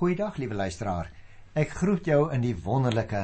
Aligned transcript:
Goeiedag 0.00 0.38
liewe 0.40 0.54
luisteraar. 0.56 1.10
Ek 1.52 1.74
groet 1.76 2.06
jou 2.08 2.22
in 2.32 2.40
die 2.40 2.54
wonderlike 2.64 3.20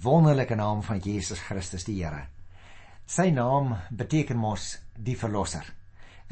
wonderlike 0.00 0.56
naam 0.56 0.78
van 0.80 0.96
Jesus 1.04 1.42
Christus 1.44 1.84
die 1.84 1.98
Here. 1.98 2.22
Sy 3.04 3.26
naam 3.36 3.74
beteken 3.92 4.38
mos 4.40 4.78
die 4.96 5.12
verlosser. 5.20 5.66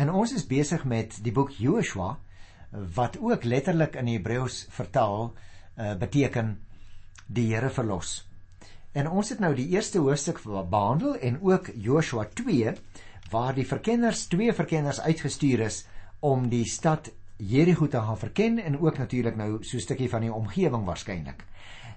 En 0.01 0.09
ons 0.09 0.33
is 0.33 0.47
besig 0.49 0.87
met 0.89 1.19
die 1.21 1.35
boek 1.37 1.53
Joshua 1.61 2.15
wat 2.97 3.19
ook 3.21 3.45
letterlik 3.45 3.99
in 4.01 4.09
Hebreëus 4.09 4.63
vertaal 4.73 5.27
uh, 5.27 5.93
beteken 6.01 6.55
die 7.29 7.51
Here 7.51 7.69
verlos. 7.69 8.15
En 8.97 9.11
ons 9.13 9.35
het 9.35 9.43
nou 9.45 9.53
die 9.59 9.69
eerste 9.77 10.01
hoofstuk 10.01 10.41
behandel 10.49 11.19
en 11.21 11.37
ook 11.45 11.69
Joshua 11.77 12.25
2 12.33 12.73
waar 13.37 13.53
die 13.53 13.69
verkenners, 13.69 14.31
twee 14.33 14.57
verkenners 14.57 15.03
uitgestuur 15.05 15.67
is 15.69 15.83
om 16.25 16.49
die 16.49 16.65
stad 16.65 17.13
Jerigo 17.37 17.89
te 17.89 17.99
gaan 17.99 18.19
verken 18.19 18.59
en 18.59 18.79
ook 18.81 18.99
natuurlik 18.99 19.37
nou 19.37 19.65
so 19.65 19.77
'n 19.77 19.81
stukkie 19.81 20.09
van 20.09 20.21
die 20.21 20.33
omgewing 20.33 20.85
waarskynlik. 20.85 21.45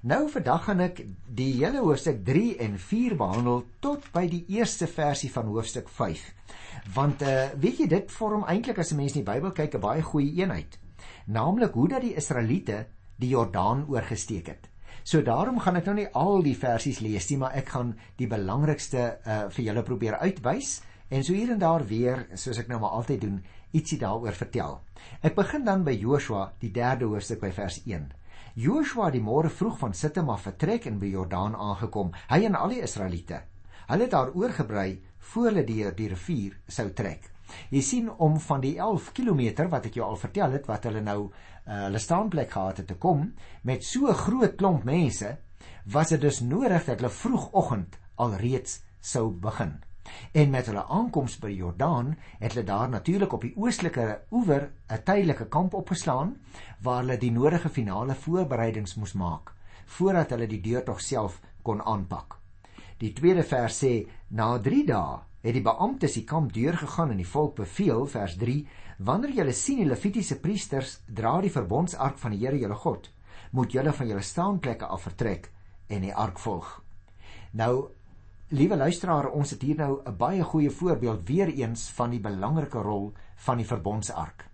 Nou 0.01 0.29
vandag 0.29 0.63
gaan 0.63 0.79
ek 0.79 1.05
die 1.25 1.53
hele 1.53 1.79
hoofstuk 1.79 2.25
3 2.25 2.57
en 2.57 2.79
4 2.79 3.15
behandel 3.15 3.63
tot 3.79 4.11
by 4.13 4.27
die 4.29 4.45
eerste 4.47 4.87
versie 4.87 5.31
van 5.31 5.45
hoofstuk 5.45 5.89
5. 5.89 6.33
Want 6.93 7.21
uh 7.21 7.49
weet 7.59 7.77
jy 7.77 7.87
dit 7.87 8.11
vorm 8.11 8.43
eintlik 8.43 8.77
as 8.77 8.91
'n 8.91 8.95
mens 8.95 9.13
die 9.13 9.23
Bybel 9.23 9.51
kyk 9.51 9.75
'n 9.75 9.79
baie 9.79 10.01
goeie 10.01 10.33
eenheid. 10.41 10.79
Naamlik 11.25 11.73
hoe 11.73 11.87
dat 11.87 12.01
die 12.01 12.15
Israeliete 12.15 12.85
die 13.15 13.29
Jordaan 13.29 13.85
oorgesteek 13.87 14.47
het. 14.47 14.69
So 15.03 15.21
daarom 15.21 15.59
gaan 15.59 15.75
ek 15.75 15.85
nou 15.85 15.95
nie 15.95 16.09
al 16.13 16.41
die 16.43 16.57
versies 16.57 16.99
lees 16.99 17.29
nie, 17.29 17.37
maar 17.37 17.53
ek 17.55 17.69
gaan 17.69 17.97
die 18.17 18.27
belangrikste 18.27 19.19
uh 19.25 19.49
vir 19.49 19.65
julle 19.65 19.83
probeer 19.83 20.17
uitwys 20.17 20.81
en 21.09 21.23
so 21.23 21.33
hier 21.33 21.51
en 21.51 21.59
daar 21.59 21.85
weer, 21.87 22.27
soos 22.33 22.57
ek 22.57 22.67
nou 22.67 22.79
maar 22.79 22.89
altyd 22.89 23.21
doen, 23.21 23.43
ietsie 23.77 23.99
daaroor 24.01 24.35
vertel. 24.37 24.79
Ek 25.21 25.35
begin 25.37 25.65
dan 25.65 25.83
by 25.85 25.93
Joshua, 25.97 26.51
die 26.61 26.71
3de 26.73 27.09
hoofstuk 27.11 27.41
by 27.43 27.51
vers 27.55 27.79
1. 27.85 28.09
Joshua 28.57 29.11
die 29.13 29.21
môre 29.21 29.49
vroeg 29.53 29.77
van 29.83 29.93
Sittim 29.93 30.29
af 30.33 30.47
vertrek 30.47 30.87
en 30.89 30.97
by 30.99 31.11
Jordaan 31.13 31.55
aangekom, 31.55 32.11
hy 32.31 32.39
en 32.47 32.57
al 32.57 32.73
die 32.73 32.81
Israeliete. 32.81 33.43
Hulle 33.87 34.07
het 34.07 34.13
daar 34.15 34.33
oorgebrei 34.33 34.89
voor 35.31 35.51
hulle 35.51 35.63
deur 35.67 35.93
die 35.95 36.09
rivier 36.11 36.55
sou 36.67 36.89
trek. 36.97 37.29
Jy 37.71 37.81
sien 37.85 38.07
om 38.09 38.39
van 38.43 38.63
die 38.63 38.75
11 38.81 39.11
km 39.15 39.67
wat 39.71 39.87
ek 39.87 39.99
jou 39.99 40.07
al 40.07 40.19
vertel 40.19 40.57
het 40.57 40.67
wat 40.67 40.87
hulle 40.89 41.03
nou 41.05 41.19
uh, 41.27 41.85
hulle 41.85 42.01
staanplek 42.01 42.51
gehad 42.55 42.81
het 42.81 42.89
te 42.91 42.97
kom 42.99 43.29
met 43.63 43.85
so 43.85 44.09
'n 44.09 44.21
groot 44.25 44.57
klomp 44.57 44.83
mense, 44.83 45.37
was 45.85 46.09
dit 46.09 46.21
dus 46.21 46.41
nodig 46.41 46.85
dat 46.85 46.99
hulle 46.99 47.09
vroegoggend 47.09 47.99
alreeds 48.15 48.81
sou 48.99 49.29
begin. 49.31 49.77
En 50.31 50.49
met 50.49 50.65
hulle 50.65 50.85
aankoms 50.85 51.37
by 51.39 51.51
die 51.51 51.61
Jordaan 51.61 52.15
het 52.39 52.53
hulle 52.53 52.65
daar 52.65 52.89
natuurlik 52.89 53.33
op 53.33 53.41
die 53.41 53.53
oostelike 53.55 54.07
oewer 54.31 54.69
'n 54.89 55.03
tydelike 55.03 55.47
kamp 55.47 55.73
opgeslaan 55.73 56.37
waar 56.81 57.01
hulle 57.01 57.17
die 57.17 57.31
nodige 57.31 57.69
finale 57.69 58.15
voorbereidings 58.15 58.95
moes 58.95 59.13
maak 59.13 59.53
voordat 59.85 60.29
hulle 60.29 60.47
die 60.47 60.61
deurtog 60.61 61.01
self 61.01 61.41
kon 61.61 61.81
aanpak. 61.81 62.37
Die 62.97 63.13
tweede 63.13 63.43
vers 63.43 63.83
sê 63.83 64.07
na 64.27 64.59
3 64.59 64.85
dae 64.85 65.19
het 65.41 65.53
die 65.53 65.63
beamptes 65.63 66.13
die 66.13 66.23
kamp 66.23 66.53
deurgegaan 66.53 67.11
en 67.11 67.17
die 67.17 67.31
volk 67.33 67.55
beveel 67.55 68.05
vers 68.05 68.35
3 68.37 68.67
wanneer 68.97 69.35
julle 69.37 69.53
sien 69.53 69.77
die 69.77 69.89
levitiese 69.89 70.39
priesters 70.39 70.99
dra 71.07 71.41
die 71.41 71.53
verbondsark 71.53 72.17
van 72.17 72.31
die 72.31 72.41
Here 72.45 72.57
julle 72.57 72.75
God 72.75 73.11
moet 73.51 73.71
julle 73.71 73.93
van 73.93 74.07
julle 74.07 74.21
staanplekke 74.25 74.85
af 74.85 75.05
vertrek 75.07 75.51
en 75.87 76.01
die 76.03 76.13
ark 76.13 76.39
volg. 76.39 76.81
Nou 77.51 77.89
Liewe 78.47 78.77
luisteraar, 78.79 79.25
ons 79.35 79.49
het 79.51 79.61
hier 79.61 79.75
nou 79.75 79.99
'n 80.05 80.17
baie 80.17 80.43
goeie 80.43 80.69
voorbeeld 80.71 81.27
weer 81.27 81.47
eens 81.47 81.89
van 81.91 82.09
die 82.09 82.19
belangrike 82.19 82.79
rol 82.79 83.13
van 83.35 83.57
die 83.57 83.65
verbondsark. 83.65 84.49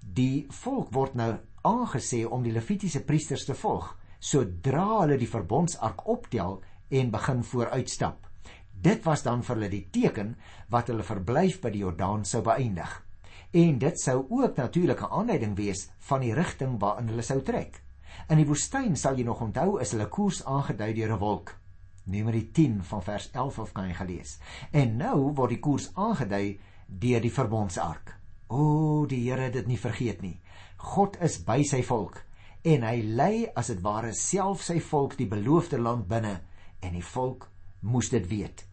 Die 0.00 0.46
volk 0.48 0.92
word 0.92 1.14
nou 1.14 1.36
aangesê 1.62 2.24
om 2.24 2.42
die 2.42 2.52
levitiese 2.52 3.04
priesters 3.04 3.44
te 3.44 3.54
volg 3.54 3.98
sodra 4.18 5.00
hulle 5.00 5.18
die 5.18 5.28
verbondsark 5.28 6.06
optel 6.08 6.62
en 6.88 7.10
begin 7.10 7.44
vooruitstap. 7.44 8.26
Dit 8.72 9.04
was 9.04 9.22
dan 9.22 9.42
vir 9.42 9.56
hulle 9.56 9.68
die 9.68 9.88
teken 9.90 10.36
wat 10.68 10.86
hulle 10.86 11.02
verblyf 11.02 11.60
by 11.60 11.70
die 11.70 11.84
Jordaan 11.84 12.24
sou 12.24 12.42
beëindig. 12.42 13.04
En 13.52 13.78
dit 13.78 14.00
sou 14.00 14.26
ook 14.30 14.56
natuurlik 14.56 15.00
'n 15.00 15.12
aanleiding 15.12 15.56
wees 15.56 15.90
van 15.98 16.20
die 16.20 16.34
rigting 16.34 16.80
waarin 16.80 17.08
hulle 17.08 17.22
sou 17.22 17.42
trek. 17.42 17.82
In 18.28 18.36
die 18.36 18.46
woestyn 18.46 18.96
sal 18.96 19.14
jy 19.16 19.24
nog 19.24 19.40
onthou 19.40 19.80
is 19.80 19.90
hulle 19.90 20.08
koers 20.08 20.44
aangedui 20.44 20.94
deur 20.94 21.12
'n 21.12 21.18
wolk. 21.18 21.65
Numeri 22.06 22.44
10 22.54 22.82
van 22.86 23.02
vers 23.02 23.30
11 23.32 23.58
af 23.58 23.72
kan 23.74 23.88
jy 23.90 23.96
gelees. 23.98 24.36
En 24.70 24.96
nou 25.00 25.32
word 25.34 25.56
die 25.56 25.62
koers 25.62 25.90
aangedui 25.94 26.58
deur 26.86 27.20
die 27.22 27.32
verbondsark. 27.34 28.14
O, 28.48 29.06
die 29.10 29.24
Here 29.26 29.48
het 29.48 29.56
dit 29.58 29.66
nie 29.66 29.78
vergeet 29.78 30.22
nie. 30.22 30.36
God 30.78 31.18
is 31.24 31.40
by 31.42 31.62
sy 31.66 31.82
volk 31.86 32.22
en 32.66 32.82
hy 32.82 32.96
lei 33.02 33.46
as 33.54 33.70
dit 33.70 33.82
ware 33.82 34.12
self 34.14 34.64
sy 34.66 34.80
volk 34.82 35.14
die 35.18 35.28
beloofde 35.30 35.78
land 35.78 36.06
binne 36.10 36.34
en 36.82 36.94
die 36.94 37.04
volk 37.14 37.48
moes 37.86 38.10
dit 38.10 38.26
weet. 38.30 38.64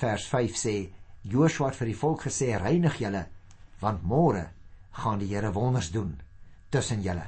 Vers 0.00 0.26
5 0.30 0.58
sê 0.58 0.74
Joshua 1.22 1.70
het 1.70 1.78
vir 1.80 1.90
die 1.90 1.98
volk 1.98 2.24
gesê 2.28 2.54
reinig 2.58 3.00
julle 3.02 3.26
want 3.80 4.04
môre 4.06 4.46
gaan 5.02 5.20
die 5.20 5.30
Here 5.32 5.52
wonders 5.54 5.90
doen 5.94 6.16
tussen 6.70 7.02
julle. 7.02 7.26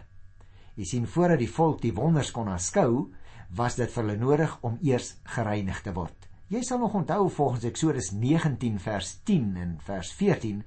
Jy 0.76 0.86
sien 0.88 1.06
voordat 1.06 1.42
die 1.42 1.50
volk 1.50 1.82
die 1.82 1.94
wonders 1.94 2.30
kon 2.32 2.48
aanskou, 2.48 3.10
was 3.54 3.76
dit 3.76 3.90
vir 3.92 4.04
hulle 4.04 4.18
nodig 4.20 4.52
om 4.64 4.78
eers 4.82 5.14
gereinig 5.34 5.82
te 5.84 5.92
word. 5.92 6.28
Jy 6.52 6.60
sal 6.68 6.82
nog 6.82 6.94
onthou 6.94 7.30
volgens 7.32 7.64
Eksodus 7.64 8.10
19 8.12 8.78
vers 8.80 9.14
10 9.24 9.56
en 9.56 9.76
vers 9.86 10.12
14 10.18 10.58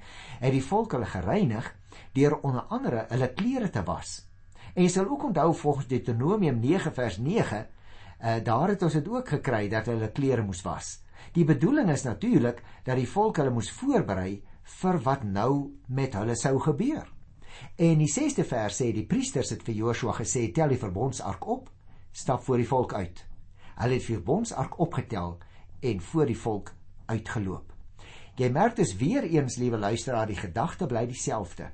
het 0.41 0.53
die 0.53 0.63
volk 0.65 0.95
hulle 0.97 1.09
gereinig 1.09 1.67
deur 2.17 2.39
onder 2.41 2.65
andere 2.73 3.05
hulle 3.11 3.29
klere 3.37 3.69
te 3.69 3.83
was. 3.85 4.23
En 4.73 4.83
jy 4.83 4.89
sal 4.89 5.09
ook 5.09 5.27
onthou 5.29 5.51
volgens 5.53 5.87
Deuteronomium 5.87 6.59
9 6.59 6.93
vers 6.93 7.17
9 7.17 7.59
uh, 7.59 7.65
eh, 8.19 8.43
daar 8.43 8.73
het 8.73 8.81
ons 8.81 8.93
dit 8.93 9.07
ook 9.07 9.29
gekry 9.29 9.67
dat 9.69 9.85
hulle 9.91 10.11
klere 10.11 10.41
moes 10.41 10.63
was. 10.65 10.99
Die 11.33 11.45
bedoeling 11.45 11.89
is 11.93 12.03
natuurlik 12.03 12.63
dat 12.83 12.97
die 12.97 13.09
volk 13.09 13.37
hulle 13.37 13.53
moes 13.53 13.69
voorberei 13.71 14.41
vir 14.81 14.99
wat 15.05 15.23
nou 15.23 15.51
met 15.87 16.17
hulle 16.17 16.35
sou 16.35 16.57
gebeur. 16.59 17.05
En 17.77 18.01
die 18.01 18.09
6de 18.09 18.43
vers 18.47 18.81
sê 18.81 18.89
die 18.93 19.05
priesters 19.05 19.53
het 19.53 19.63
vir 19.63 19.75
Joshua 19.75 20.15
gesê 20.17 20.47
tel 20.53 20.73
die 20.73 20.81
verbondsark 20.81 21.45
op 21.47 21.69
stap 22.15 22.43
voor 22.43 22.61
die 22.61 22.67
volk 22.67 22.93
uit. 22.93 23.23
Hulle 23.75 23.97
het 23.99 24.05
vir 24.07 24.21
bondsark 24.23 24.79
opgetel 24.79 25.37
en 25.83 26.01
voor 26.01 26.29
die 26.31 26.37
volk 26.39 26.71
uitgeloop. 27.11 27.73
Jy 28.39 28.49
merk 28.51 28.75
dus 28.75 28.95
weer 28.99 29.23
eens 29.23 29.57
liewe 29.59 29.77
luisteraar, 29.77 30.27
die 30.27 30.39
gedagte 30.39 30.87
bly 30.87 31.05
dieselfde. 31.07 31.69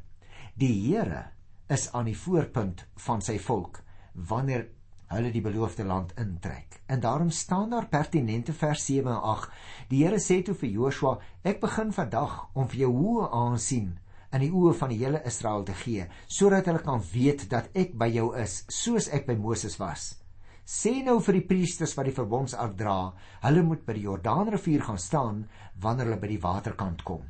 Die 0.58 0.74
Here 0.88 1.28
is 1.70 1.92
aan 1.94 2.10
die 2.10 2.18
voorpunt 2.18 2.86
van 3.06 3.22
sy 3.22 3.38
volk 3.42 3.82
wanneer 4.14 4.68
hulle 5.12 5.32
die 5.32 5.44
beloofde 5.44 5.86
land 5.86 6.14
intrek. 6.20 6.82
En 6.86 7.00
daarom 7.00 7.30
staan 7.30 7.70
daar 7.70 7.88
pertinente 7.88 8.54
vers 8.54 8.86
7 8.86 9.12
en 9.12 9.22
8. 9.22 9.50
Die 9.90 10.04
Here 10.04 10.20
sê 10.20 10.42
toe 10.46 10.56
vir 10.56 10.70
Joshua: 10.70 11.18
"Ek 11.44 11.62
begin 11.62 11.94
vandag 11.94 12.50
om 12.54 12.68
vir 12.68 12.86
jou 12.86 12.94
hoë 12.94 13.30
aansien 13.32 14.00
in 14.32 14.40
die 14.40 14.52
oë 14.52 14.74
van 14.74 14.90
die 14.90 14.98
hele 15.04 15.22
Israel 15.26 15.64
te 15.64 15.74
gee, 15.74 16.08
sodat 16.28 16.66
hulle 16.66 16.82
kan 16.82 17.02
weet 17.14 17.50
dat 17.50 17.70
ek 17.74 17.98
by 17.98 18.08
jou 18.08 18.36
is, 18.38 18.64
soos 18.68 19.10
ek 19.10 19.28
by 19.28 19.36
Moses 19.36 19.78
was." 19.78 20.21
Sê 20.66 21.02
nou 21.04 21.20
vir 21.26 21.40
die 21.40 21.48
priesters 21.48 21.94
wat 21.98 22.08
die 22.08 22.16
verbondsark 22.16 22.78
dra, 22.78 23.14
hulle 23.44 23.64
moet 23.66 23.86
by 23.86 23.98
die 23.98 24.08
Jordaanrivier 24.08 24.86
gaan 24.88 25.00
staan 25.02 25.44
wanneer 25.82 26.10
hulle 26.10 26.22
by 26.22 26.32
die 26.32 26.42
waterkant 26.42 27.04
kom. 27.08 27.26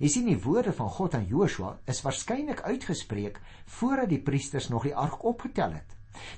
Jy 0.00 0.08
sien 0.10 0.28
die 0.28 0.40
woorde 0.40 0.72
van 0.76 0.88
God 0.90 1.14
aan 1.14 1.26
Joshua 1.28 1.74
is 1.90 2.00
waarskynlik 2.04 2.62
uitgespreek 2.64 3.40
voordat 3.78 4.08
die 4.10 4.22
priesters 4.22 4.70
nog 4.72 4.86
die 4.88 4.96
ark 4.96 5.24
opgetel 5.24 5.76
het. 5.76 5.90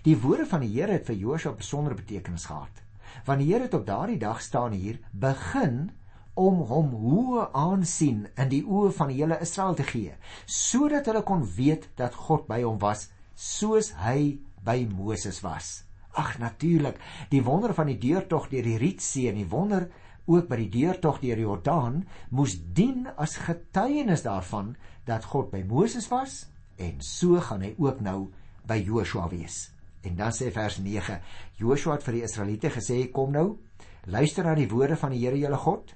Die 0.03 0.17
woorde 0.19 0.47
van 0.51 0.65
die 0.65 0.73
Here 0.73 0.97
het 0.97 1.07
vir 1.07 1.21
Joshua 1.21 1.53
besonder 1.53 1.95
betekenis 1.95 2.49
gehad. 2.51 2.83
Want 3.27 3.41
die 3.43 3.53
Here 3.53 3.69
het 3.69 3.75
op 3.75 3.87
daardie 3.87 4.19
dag 4.19 4.43
staan 4.43 4.73
hier 4.73 4.99
begin 5.13 5.91
om 6.37 6.61
hom 6.69 6.93
hoë 7.01 7.49
aansien 7.57 8.27
in 8.37 8.51
die 8.53 8.63
oë 8.65 8.93
van 8.99 9.09
die 9.13 9.23
hele 9.23 9.39
Israel 9.41 9.77
te 9.79 9.87
gee, 9.89 10.13
sodat 10.45 11.09
hulle 11.09 11.25
kon 11.25 11.47
weet 11.57 11.89
dat 11.97 12.19
God 12.27 12.45
by 12.51 12.61
hom 12.65 12.77
was 12.83 13.09
soos 13.37 13.95
hy 14.03 14.37
by 14.65 14.83
Moses 14.91 15.41
was. 15.45 15.86
Ag 16.17 16.39
natuurlik, 16.41 16.99
die 17.31 17.43
wonder 17.45 17.75
van 17.77 17.91
die 17.91 17.99
deurtog 18.01 18.49
deur 18.49 18.65
die 18.65 18.79
Rietsee 18.81 19.29
en 19.29 19.37
die 19.41 19.49
wonder 19.49 19.89
ook 20.27 20.49
by 20.51 20.59
die 20.65 20.71
deurtog 20.73 21.21
deur 21.23 21.39
die 21.39 21.47
Jordaan 21.47 22.03
moes 22.35 22.57
dien 22.75 23.07
as 23.17 23.37
getuienis 23.47 24.25
daarvan 24.27 24.75
dat 25.07 25.29
God 25.31 25.53
by 25.53 25.63
Moses 25.69 26.09
was 26.11 26.47
en 26.83 26.99
so 27.05 27.41
gaan 27.41 27.63
hy 27.63 27.75
ook 27.79 28.03
nou 28.05 28.31
by 28.67 28.81
Joshua 28.83 29.29
wees. 29.31 29.71
En 30.07 30.17
dan 30.19 30.35
sê 30.35 30.51
vers 30.55 30.79
9: 30.83 31.21
Joshua 31.59 31.97
het 31.97 32.05
vir 32.07 32.19
die 32.19 32.25
Israeliete 32.27 32.71
gesê: 32.71 32.99
"Kom 33.13 33.33
nou, 33.33 33.59
luister 34.05 34.45
na 34.45 34.55
die 34.55 34.69
woorde 34.69 34.97
van 34.97 35.11
die 35.11 35.23
Here 35.25 35.39
julle 35.39 35.57
God." 35.57 35.95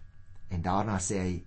En 0.51 0.63
daarna 0.63 0.99
sê 0.99 1.19
hy: 1.19 1.45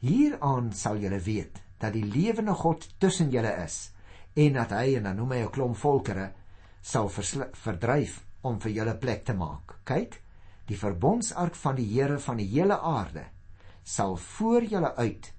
"Hieraan 0.00 0.72
sal 0.72 0.96
julle 0.98 1.20
weet 1.20 1.62
dat 1.78 1.92
die 1.92 2.04
lewende 2.04 2.54
God 2.54 2.88
tussen 2.98 3.30
julle 3.30 3.52
is 3.64 3.92
en 4.34 4.52
dat 4.52 4.70
hy 4.70 4.96
en 4.96 5.02
dan 5.02 5.16
noem 5.16 5.32
hy 5.32 5.42
'n 5.44 5.50
klomp 5.50 5.76
volkere 5.76 6.32
sal 6.84 7.08
verdryf 7.08 8.18
om 8.44 8.58
vir 8.60 8.74
julle 8.76 8.94
plek 9.00 9.24
te 9.24 9.34
maak. 9.36 9.78
Kyk, 9.88 10.18
die 10.68 10.76
verbondsark 10.76 11.56
van 11.56 11.78
die 11.78 11.88
Here 11.88 12.18
van 12.20 12.40
die 12.40 12.48
hele 12.52 12.76
aarde 12.80 13.24
sal 13.84 14.16
voor 14.16 14.64
julle 14.64 14.94
uit 14.96 15.30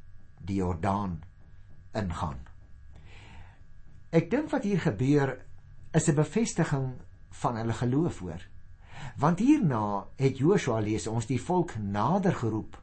die 0.45 0.59
Jordaan 0.59 1.18
ingaan. 1.97 2.38
Ek 4.13 4.30
dink 4.30 4.51
wat 4.53 4.63
hier 4.63 4.80
gebeur 4.80 5.33
is 5.94 6.07
'n 6.09 6.15
bevestiging 6.15 6.94
van 7.42 7.57
hulle 7.57 7.74
geloof 7.74 8.19
hoor. 8.19 8.41
Want 9.18 9.39
hierna 9.39 10.07
het 10.15 10.38
Joshua 10.38 10.80
lees 10.80 11.07
ons 11.07 11.25
die 11.25 11.41
volk 11.41 11.75
nader 11.77 12.33
geroep 12.33 12.77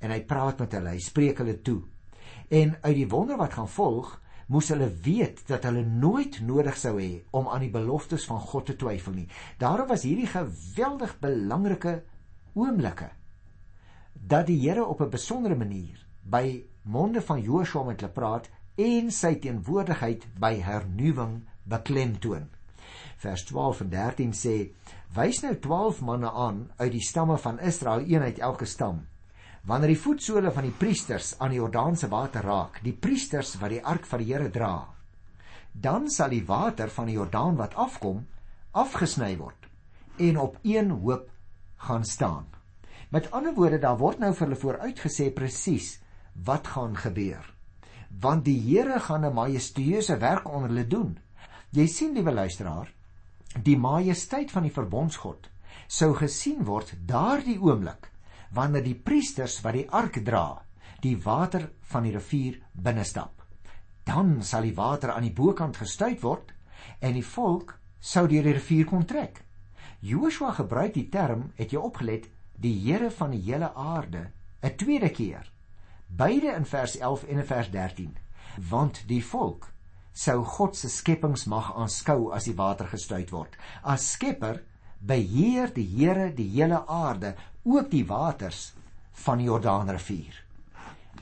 en 0.00 0.10
hy 0.10 0.20
praat 0.20 0.58
met 0.58 0.72
hulle, 0.72 0.90
hy 0.90 0.98
spreek 0.98 1.38
hulle 1.38 1.62
toe. 1.62 1.82
En 2.48 2.76
uit 2.82 2.94
die 2.94 3.08
wonder 3.08 3.36
wat 3.36 3.52
gaan 3.52 3.68
volg, 3.68 4.21
moes 4.46 4.68
hulle 4.68 4.88
weet 5.04 5.42
dat 5.46 5.64
hulle 5.68 5.84
nooit 5.84 6.40
nodig 6.40 6.76
sou 6.76 6.96
hê 7.00 7.22
om 7.30 7.48
aan 7.48 7.60
die 7.60 7.72
beloftes 7.72 8.26
van 8.26 8.40
God 8.40 8.66
te 8.66 8.76
twyfel 8.76 9.12
nie. 9.12 9.28
Daarom 9.58 9.88
was 9.88 10.02
hierdie 10.02 10.30
geweldig 10.30 11.18
belangrike 11.20 12.02
oomblikke 12.54 13.10
dat 14.12 14.46
die 14.46 14.60
Here 14.60 14.84
op 14.84 15.00
'n 15.00 15.10
besondere 15.10 15.56
manier 15.56 16.06
by 16.22 16.64
monde 16.82 17.22
van 17.22 17.40
Joshua 17.40 17.82
met 17.82 18.00
hulle 18.00 18.12
praat 18.12 18.50
en 18.76 19.10
sy 19.10 19.34
teenwoordigheid 19.34 20.26
by 20.40 20.54
hernuwing 20.60 21.42
beklemtoon. 21.62 22.48
Vers 23.16 23.44
12 23.44 23.80
en 23.80 23.90
13 23.90 24.32
sê: 24.32 24.72
"Wys 25.14 25.42
nou 25.42 25.56
12 25.58 26.00
manne 26.00 26.30
aan 26.30 26.70
uit 26.76 26.92
die 26.92 27.00
stamme 27.00 27.38
van 27.38 27.60
Israel, 27.60 28.00
een 28.06 28.22
uit 28.22 28.38
elke 28.38 28.64
stam. 28.64 29.06
Wanneer 29.62 29.92
die 29.92 30.02
voetsole 30.02 30.50
van 30.50 30.66
die 30.66 30.74
priesters 30.74 31.36
aan 31.38 31.52
die 31.54 31.60
Jordaanse 31.60 32.08
water 32.10 32.42
raak, 32.42 32.80
die 32.82 32.96
priesters 32.98 33.54
wat 33.60 33.70
die 33.70 33.84
ark 33.84 34.08
van 34.10 34.18
die 34.18 34.32
Here 34.32 34.50
dra, 34.50 34.88
dan 35.72 36.10
sal 36.10 36.34
die 36.34 36.42
water 36.46 36.90
van 36.90 37.06
die 37.06 37.14
Jordaan 37.14 37.54
wat 37.60 37.76
afkom, 37.78 38.24
afgesny 38.72 39.36
word 39.38 39.68
en 40.18 40.38
op 40.38 40.58
een 40.66 40.90
hoop 40.90 41.30
gaan 41.86 42.04
staan." 42.04 42.46
Met 43.12 43.30
ander 43.30 43.54
woorde, 43.54 43.78
daar 43.78 43.98
word 44.00 44.18
nou 44.18 44.32
vir 44.34 44.46
hulle 44.46 44.60
vooruitgesê 44.60 45.30
presies 45.30 45.98
wat 46.44 46.66
gaan 46.66 46.96
gebeur. 46.96 47.44
Want 48.20 48.44
die 48.44 48.58
Here 48.58 49.00
gaan 49.00 49.24
'n 49.24 49.34
majestueuse 49.34 50.16
werk 50.18 50.48
onder 50.48 50.68
hulle 50.68 50.86
doen. 50.86 51.18
Jy 51.70 51.86
sien, 51.86 52.14
liewe 52.14 52.32
luisteraar, 52.32 52.92
die 53.62 53.76
majesteit 53.76 54.50
van 54.50 54.62
die 54.62 54.72
verbondsgod 54.72 55.50
sou 55.86 56.14
gesien 56.14 56.64
word 56.64 56.94
daardie 57.06 57.60
oomblik 57.60 58.11
wanneer 58.54 58.84
die 58.84 58.98
priesters 58.98 59.60
wat 59.64 59.74
die 59.74 59.88
ark 59.90 60.20
dra, 60.24 60.62
die 61.02 61.16
water 61.16 61.70
van 61.92 62.04
die 62.06 62.12
rivier 62.14 62.58
binnestap. 62.72 63.42
Dan 64.04 64.42
sal 64.42 64.62
die 64.62 64.76
water 64.76 65.12
aan 65.12 65.26
die 65.26 65.34
bokant 65.34 65.76
gestuit 65.76 66.22
word 66.22 66.52
en 67.00 67.14
die 67.14 67.26
volk 67.26 67.78
sou 68.00 68.26
deur 68.26 68.42
die 68.42 68.58
rivier 68.58 68.86
kon 68.86 69.06
trek. 69.06 69.44
Joshua 70.02 70.50
gebruik 70.52 70.94
die 70.94 71.08
term, 71.08 71.52
het 71.54 71.72
jy 71.72 71.78
opgelet, 71.78 72.26
die 72.62 72.74
Here 72.84 73.10
van 73.10 73.30
die 73.34 73.42
hele 73.42 73.72
aarde 73.74 74.30
'n 74.62 74.76
tweede 74.76 75.10
keer 75.10 75.50
beide 76.06 76.52
in 76.54 76.66
vers 76.66 76.96
11 76.98 77.24
en 77.24 77.38
in 77.38 77.46
vers 77.46 77.70
13 77.70 78.16
want 78.70 79.02
die 79.08 79.24
volk 79.24 79.72
sou 80.12 80.44
God 80.44 80.76
se 80.76 80.88
skepingsmag 80.88 81.72
aanskou 81.74 82.30
as 82.36 82.44
die 82.44 82.54
water 82.54 82.86
gestuit 82.86 83.32
word 83.32 83.56
as 83.94 84.12
skepper 84.12 84.60
beheer 85.06 85.72
die 85.74 85.86
Here 85.96 86.30
die 86.34 86.48
hele 86.54 86.82
aarde 86.86 87.34
ook 87.64 87.90
die 87.90 88.04
waters 88.06 88.72
van 89.24 89.42
die 89.42 89.48
Jordaanrivier 89.50 90.38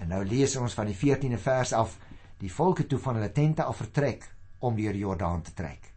en 0.01 0.13
nou 0.15 0.25
lees 0.25 0.57
ons 0.57 0.77
van 0.77 0.89
die 0.91 0.97
14de 0.97 1.41
vers 1.41 1.73
af 1.77 1.97
die 2.41 2.53
volke 2.53 2.87
toe 2.87 2.99
van 2.99 3.19
hulle 3.19 3.33
tente 3.37 3.65
af 3.65 3.81
vertrek 3.83 4.29
om 4.61 4.77
deur 4.77 4.93
die 4.97 5.07
Jordaan 5.07 5.43
te 5.43 5.55
trek 5.57 5.91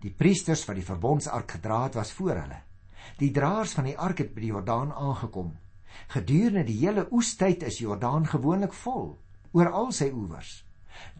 die 0.00 0.12
priesters 0.12 0.66
wat 0.68 0.78
die 0.80 0.86
verbondsark 0.86 1.58
gedra 1.58 1.84
het 1.88 1.98
was 2.00 2.12
voor 2.12 2.36
hulle 2.36 2.62
die 3.18 3.32
draers 3.32 3.74
van 3.76 3.88
die 3.88 3.98
ark 3.98 4.24
het 4.24 4.34
by 4.34 4.46
die 4.46 4.54
Jordaan 4.54 4.92
aangekom 4.92 5.52
Gedurende 6.10 6.64
die 6.66 6.78
hele 6.80 7.06
oestyd 7.14 7.62
is 7.68 7.78
Jordaan 7.82 8.26
gewoonlik 8.26 8.74
vol 8.82 9.12
oor 9.52 9.70
al 9.80 9.90
sy 9.94 10.10
oewers. 10.14 10.50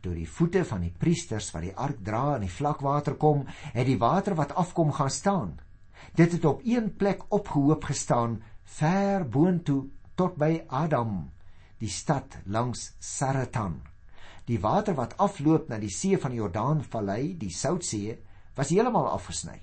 Deur 0.03 0.17
die 0.19 0.29
voete 0.29 0.63
van 0.67 0.85
die 0.87 0.93
priesters 1.03 1.51
wat 1.55 1.65
die 1.67 1.75
ark 1.75 2.01
dra 2.07 2.37
in 2.37 2.47
die 2.47 2.53
vlakwater 2.53 3.17
kom, 3.19 3.45
het 3.75 3.87
die 3.87 3.99
water 3.99 4.37
wat 4.39 4.55
afkom 4.63 4.93
gaan 4.95 5.11
staan. 5.11 5.53
Dit 6.15 6.33
het 6.33 6.45
op 6.45 6.61
een 6.65 6.97
plek 6.97 7.25
opgehoop 7.29 7.85
gestaan 7.85 8.43
ver 8.65 9.29
boontoe 9.29 9.89
tot 10.15 10.37
by 10.37 10.65
Adam, 10.69 11.31
die 11.79 11.89
stad 11.89 12.39
langs 12.45 12.93
Saratan. 12.99 13.81
Die 14.45 14.61
water 14.61 14.95
wat 14.95 15.17
afloop 15.17 15.69
na 15.69 15.79
die 15.79 15.93
see 15.93 16.19
van 16.19 16.35
die 16.35 16.41
Jordaanvallei, 16.41 17.37
die 17.39 17.53
Soutsee, 17.55 18.19
was 18.57 18.73
heeltemal 18.75 19.09
afgesny. 19.09 19.61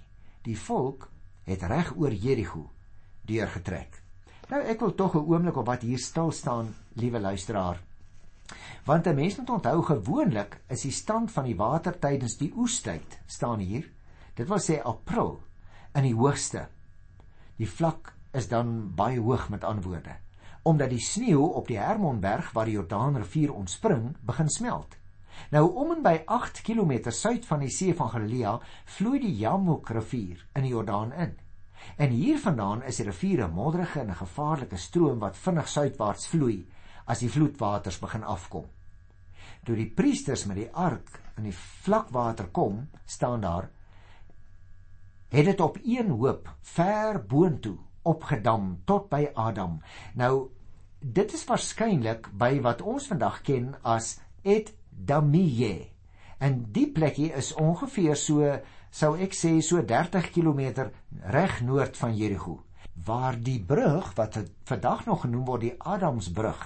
Die 0.48 0.58
volk 0.58 1.10
het 1.48 1.64
reg 1.68 1.94
oor 1.98 2.14
Jerigo 2.14 2.70
deurgetrek. 3.28 4.02
Nou 4.48 4.62
ek 4.64 4.80
wil 4.80 4.96
tog 4.96 5.16
'n 5.16 5.28
oomblik 5.28 5.58
op 5.58 5.66
wat 5.68 5.82
hier 5.82 6.00
stil 6.00 6.32
staan, 6.32 6.74
liewe 6.96 7.20
luisteraar. 7.20 7.82
Want 8.86 9.08
'n 9.08 9.16
mens 9.16 9.38
moet 9.38 9.50
onthou 9.50 9.82
gewoonlik 9.84 10.62
is 10.68 10.82
die 10.82 10.92
stand 10.92 11.32
van 11.32 11.44
die 11.44 11.56
water 11.56 12.00
tydens 12.00 12.38
die 12.38 12.54
oestyd 12.56 13.20
staan 13.26 13.60
hier. 13.60 13.92
Dit 14.36 14.48
wil 14.48 14.60
sê 14.60 14.82
April 14.84 15.40
in 15.94 16.04
die 16.04 16.16
hoogste. 16.16 16.68
Die 17.58 17.70
vlak 17.70 18.14
is 18.32 18.48
dan 18.48 18.96
baie 18.96 19.20
hoog 19.20 19.50
met 19.50 19.64
antwoorde 19.64 20.18
omdat 20.68 20.92
die 20.92 21.00
sneeu 21.00 21.46
op 21.56 21.70
die 21.70 21.80
Hermonberg 21.80 22.52
waar 22.52 22.68
die 22.68 22.76
Jordaanrivier 22.76 23.54
ontspring 23.56 24.18
begin 24.28 24.50
smelt. 24.52 24.98
Nou 25.54 25.64
om 25.80 25.94
en 25.96 26.02
by 26.04 26.16
8 26.26 26.62
km 26.66 27.12
suid 27.14 27.46
van 27.48 27.62
die 27.64 27.72
see 27.72 27.94
van 27.96 28.10
Galilea 28.12 28.58
vloei 28.98 29.22
die 29.24 29.36
Jabok 29.40 29.94
rivier 29.96 30.42
in 30.58 30.66
die 30.66 30.74
Jordaan 30.74 31.14
in. 31.14 31.38
En 31.96 32.12
hiervandaan 32.12 32.82
is 32.84 33.00
die 33.00 33.06
rivier 33.08 33.46
'n 33.46 33.54
modderige 33.54 34.00
en 34.00 34.10
'n 34.10 34.22
gevaarlike 34.24 34.78
stroom 34.78 35.20
wat 35.20 35.38
vinnig 35.38 35.68
suidwaarts 35.68 36.28
vloei 36.28 36.66
as 37.06 37.20
die 37.20 37.30
vloedwaters 37.30 38.00
begin 38.00 38.24
afkom. 38.24 38.66
Toe 39.64 39.76
die 39.76 39.90
priesters 39.90 40.46
met 40.46 40.58
die 40.58 40.72
ark 40.74 41.22
in 41.38 41.44
die 41.44 41.58
vlakwater 41.58 42.48
kom, 42.48 42.90
staan 43.06 43.42
daar 43.42 43.70
het 45.30 45.46
dit 45.46 45.60
op 45.62 45.78
een 45.84 46.10
hoop 46.10 46.50
ver 46.62 47.26
boontoe 47.26 47.78
opgedam 48.02 48.78
tot 48.86 49.10
by 49.10 49.28
Adam. 49.34 49.82
Nou 50.16 50.50
dit 51.00 51.34
is 51.34 51.44
waarskynlik 51.46 52.30
by 52.34 52.58
wat 52.64 52.82
ons 52.82 53.08
vandag 53.12 53.42
ken 53.42 53.76
as 53.84 54.18
Et 54.44 54.74
Damie. 54.90 55.92
En 56.40 56.64
die 56.72 56.88
plekie 56.92 57.32
is 57.34 57.54
ongeveer 57.54 58.16
so 58.16 58.56
sou 58.90 59.18
ek 59.20 59.36
sê 59.36 59.58
so 59.62 59.84
30 59.84 60.32
km 60.32 60.88
reg 61.34 61.60
noord 61.62 61.98
van 61.98 62.16
Jerigo 62.16 62.62
waar 63.06 63.36
die 63.38 63.60
brug 63.62 64.14
wat 64.16 64.40
vandag 64.66 65.06
nog 65.06 65.22
genoem 65.22 65.46
word 65.46 65.62
die 65.62 65.76
Adamsbrug 65.78 66.64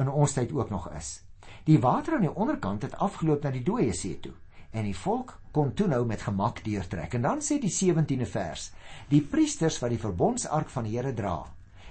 in 0.00 0.08
ons 0.08 0.32
tyd 0.32 0.52
ook 0.52 0.70
nog 0.70 0.88
is. 0.96 1.20
Die 1.66 1.78
water 1.80 2.14
aan 2.14 2.26
die 2.26 2.34
onderkant 2.34 2.82
het 2.82 2.96
afgeloop 2.96 3.42
na 3.42 3.50
die 3.50 3.64
dooie 3.66 3.92
see 3.92 4.20
toe 4.20 4.32
en 4.72 4.84
die 4.88 4.96
volk 4.96 5.38
kon 5.52 5.74
toe 5.76 5.86
nou 5.88 6.04
met 6.08 6.24
gemak 6.24 6.62
deurtrek. 6.64 7.14
En 7.14 7.22
dan 7.28 7.42
sê 7.44 7.58
die 7.60 7.72
17de 7.72 8.26
vers: 8.26 8.70
Die 9.08 9.22
priesters 9.22 9.78
wat 9.82 9.92
die 9.92 10.00
verbondsark 10.00 10.72
van 10.72 10.88
die 10.88 10.96
Here 10.96 11.12
dra, 11.14 11.44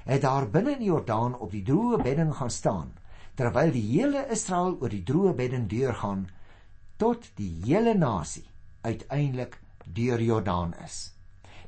het 0.05 0.21
daar 0.25 0.49
binne 0.49 0.75
in 0.75 0.83
die 0.83 0.89
Jordaan 0.89 1.37
op 1.37 1.51
die 1.53 1.63
droë 1.63 2.01
bedding 2.01 2.33
gaan 2.35 2.51
staan 2.51 2.91
terwyl 3.39 3.71
die 3.71 3.85
hele 3.85 4.25
Israel 4.33 4.75
oor 4.81 4.91
die 4.91 5.05
droë 5.07 5.33
bedding 5.37 5.67
deurgaan 5.71 6.25
tot 7.01 7.29
die 7.37 7.53
hele 7.65 7.93
nasie 7.97 8.45
uiteindelik 8.81 9.57
deur 9.85 10.21
Jordaan 10.21 10.75
is. 10.83 11.13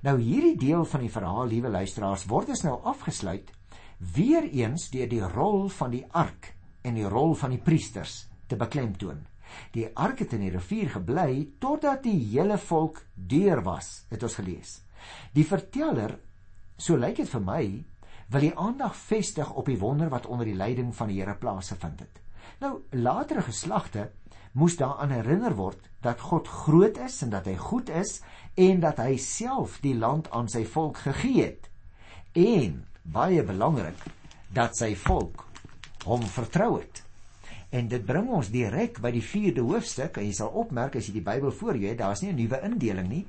Nou 0.03 0.17
hierdie 0.19 0.57
deel 0.59 0.83
van 0.85 1.05
die 1.05 1.11
verhaal, 1.11 1.47
liewe 1.47 1.71
luisteraars, 1.71 2.25
word 2.27 2.51
dus 2.51 2.65
nou 2.65 2.75
afgesluit 2.83 3.49
weer 4.13 4.43
eens 4.51 4.89
deur 4.91 5.07
die 5.09 5.23
rol 5.23 5.69
van 5.71 5.93
die 5.93 6.03
ark 6.11 6.51
en 6.83 6.99
die 6.99 7.07
rol 7.07 7.33
van 7.39 7.55
die 7.55 7.61
priesters 7.63 8.25
te 8.51 8.59
beklemtoon. 8.59 9.23
Die 9.73 9.87
ark 9.93 10.19
het 10.23 10.33
in 10.33 10.45
die 10.45 10.53
rivier 10.53 10.89
gebly 10.95 11.47
totdat 11.59 12.03
die 12.03 12.17
hele 12.33 12.57
volk 12.57 13.01
deur 13.13 13.63
was, 13.65 14.05
het 14.09 14.23
ons 14.23 14.37
gelees. 14.39 14.77
Die 15.33 15.45
verteller, 15.45 16.17
so 16.77 16.97
lyk 16.97 17.17
dit 17.21 17.29
vir 17.29 17.43
my, 17.43 17.63
wil 18.33 18.45
die 18.47 18.55
aandag 18.57 18.95
vestig 18.95 19.51
op 19.53 19.67
die 19.69 19.79
wonder 19.79 20.09
wat 20.09 20.25
onder 20.25 20.47
die 20.47 20.57
leiding 20.57 20.93
van 20.95 21.11
die 21.11 21.19
Here 21.21 21.35
plaasgevind 21.37 21.99
het. 21.99 22.21
Nou, 22.63 22.79
latere 22.91 23.43
geslagte 23.45 24.09
moes 24.53 24.77
daaraan 24.77 25.13
herinner 25.13 25.55
word 25.57 25.89
dat 26.05 26.21
God 26.21 26.47
groot 26.47 26.97
is 27.01 27.21
en 27.25 27.31
dat 27.33 27.47
hy 27.49 27.55
goed 27.57 27.89
is 27.89 28.19
en 28.55 28.81
dat 28.83 28.99
hy 29.01 29.17
self 29.17 29.79
die 29.81 29.95
land 29.97 30.29
aan 30.31 30.49
sy 30.49 30.63
volk 30.65 31.01
gegee 31.05 31.47
het. 31.47 31.69
En 32.37 32.83
baie 33.03 33.43
belangrik 33.43 34.05
dat 34.53 34.77
sy 34.77 34.93
volk 34.95 35.45
hom 36.05 36.21
vertrou 36.27 36.77
het. 36.79 37.02
En 37.73 37.87
dit 37.89 38.03
bring 38.05 38.27
ons 38.29 38.49
direk 38.53 38.99
by 39.01 39.09
die 39.15 39.23
4de 39.25 39.63
hoofstuk 39.65 40.19
en 40.21 40.27
jy 40.27 40.33
sal 40.37 40.53
opmerk 40.61 40.99
as 40.99 41.07
jy 41.09 41.15
die 41.15 41.25
Bybel 41.25 41.53
voor 41.57 41.79
jou 41.79 41.89
het, 41.89 41.97
daar's 42.03 42.21
nie 42.21 42.29
'n 42.31 42.37
nuwe 42.37 42.59
indeling 42.69 43.09
nie. 43.09 43.25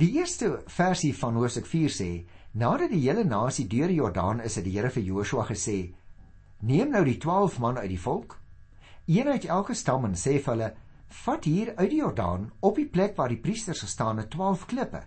Die 0.00 0.16
eerste 0.16 0.62
versie 0.66 1.12
van 1.14 1.34
Hoofstuk 1.34 1.66
4 1.66 1.90
sê: 1.90 2.24
Nadat 2.52 2.90
die 2.90 3.02
hele 3.04 3.24
nasie 3.24 3.66
deur 3.66 3.88
die 3.88 4.00
Jordaan 4.00 4.40
is, 4.40 4.56
het 4.56 4.64
die 4.64 4.72
Here 4.72 4.90
vir 4.90 5.02
Joshua 5.02 5.44
gesê: 5.44 5.92
Neem 6.60 6.90
nou 6.90 7.04
die 7.04 7.18
12 7.18 7.58
man 7.58 7.76
uit 7.76 7.88
die 7.88 8.00
volk 8.00 8.38
een 9.06 9.28
uit 9.28 9.44
elke 9.44 9.74
stam 9.74 10.04
en 10.04 10.14
sê 10.14 10.38
vir 10.38 10.52
hulle: 10.54 10.74
"Vat 11.08 11.44
hier 11.44 11.76
uit 11.76 11.90
die 11.90 12.00
Jordaan 12.00 12.52
op 12.60 12.76
die 12.76 12.88
plek 12.88 13.16
waar 13.16 13.28
die 13.28 13.40
priesters 13.40 13.80
gestaan 13.80 14.18
het 14.18 14.30
12 14.30 14.66
klippe. 14.66 15.02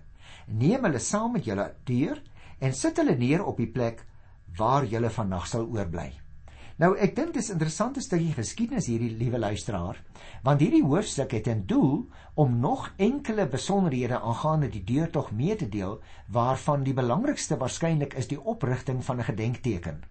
Neem 0.48 0.83
hulle 0.83 1.00
saam 1.00 1.31
met 1.31 1.45
julle 1.45 1.74
deur 1.83 2.22
en 2.60 2.74
sit 2.74 2.98
hulle 2.98 3.15
neer 3.17 3.43
op 3.43 3.57
die 3.57 3.72
plek 3.72 4.05
waar 4.57 4.86
julle 4.86 5.10
vannag 5.10 5.48
sal 5.48 5.65
oorbly." 5.65 6.23
Nou 6.82 6.96
ek 6.98 7.12
dink 7.13 7.36
dis 7.36 7.50
'n 7.50 7.53
interessante 7.53 8.01
stukkie 8.01 8.34
geskiedenis 8.34 8.88
hierdie 8.89 9.12
liewe 9.18 9.38
luisteraar, 9.38 10.00
want 10.44 10.60
hierdie 10.60 10.82
hoofstuk 10.84 11.32
het 11.32 11.48
'n 11.48 11.65
doel 11.68 12.10
om 12.34 12.60
nog 12.60 12.94
enkele 12.98 13.46
besonderhede 13.48 14.20
aangaande 14.20 14.70
die 14.70 14.84
deurtog 14.84 15.32
mee 15.32 15.56
te 15.56 15.70
deel 15.70 16.01
waarvan 16.27 16.84
die 16.84 16.94
belangrikste 16.94 17.58
waarskynlik 17.58 18.13
is 18.13 18.27
die 18.27 18.42
oprigting 18.42 19.06
van 19.06 19.18
'n 19.18 19.24
gedenkteken. 19.24 20.01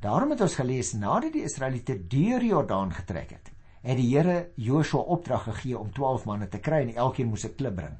Daarom 0.00 0.30
het 0.30 0.40
ons 0.40 0.54
gelees 0.54 0.92
nadat 0.92 1.32
die 1.32 1.42
Israeliete 1.42 2.06
deur 2.06 2.40
die 2.40 2.48
Jordaan 2.48 2.92
getrek 2.92 3.30
het, 3.30 3.50
het 3.80 3.96
die 3.96 4.16
Here 4.16 4.50
Joshua 4.56 5.00
opdrag 5.00 5.42
gegee 5.42 5.78
om 5.78 5.90
12 5.92 6.24
manne 6.24 6.48
te 6.48 6.58
kry 6.58 6.80
en 6.82 6.94
elkeen 6.94 7.28
moes 7.28 7.44
'n 7.44 7.54
klip 7.54 7.76
bring. 7.76 7.96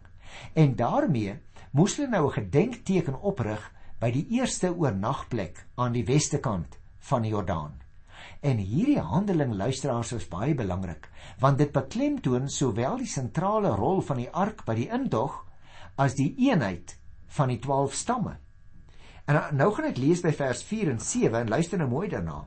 En 0.53 0.77
daarmee 0.77 1.39
moes 1.71 1.97
hulle 1.97 2.09
nou 2.09 2.27
'n 2.27 2.33
gedenkteken 2.33 3.21
oprig 3.21 3.73
by 3.99 4.11
die 4.11 4.27
eerste 4.29 4.77
oornagplek 4.77 5.67
aan 5.75 5.93
die 5.93 6.05
weste 6.05 6.39
kant 6.39 6.79
van 7.09 7.27
die 7.27 7.33
Jordaan. 7.33 7.77
En 8.41 8.59
hierdie 8.59 9.01
handeling 9.01 9.55
luisteraars 9.55 10.13
is 10.17 10.29
baie 10.29 10.55
belangrik 10.55 11.11
want 11.41 11.59
dit 11.59 11.73
beklemtoon 11.73 12.49
sowel 12.51 12.99
die 13.03 13.11
sentrale 13.11 13.75
rol 13.77 14.03
van 14.09 14.21
die 14.23 14.31
ark 14.31 14.65
by 14.67 14.77
die 14.79 14.91
intog 14.93 15.43
as 15.97 16.17
die 16.19 16.33
eenheid 16.49 16.97
van 17.39 17.53
die 17.53 17.59
12 17.63 17.95
stamme. 17.95 18.37
En 19.27 19.41
nou 19.59 19.73
gaan 19.75 19.89
ek 19.91 19.99
lees 19.99 20.23
by 20.23 20.33
vers 20.37 20.63
4 20.65 20.93
en 20.93 21.01
7 21.03 21.41
en 21.41 21.51
luister 21.51 21.81
nou 21.81 21.89
mooi 21.91 22.07
daarna. 22.09 22.45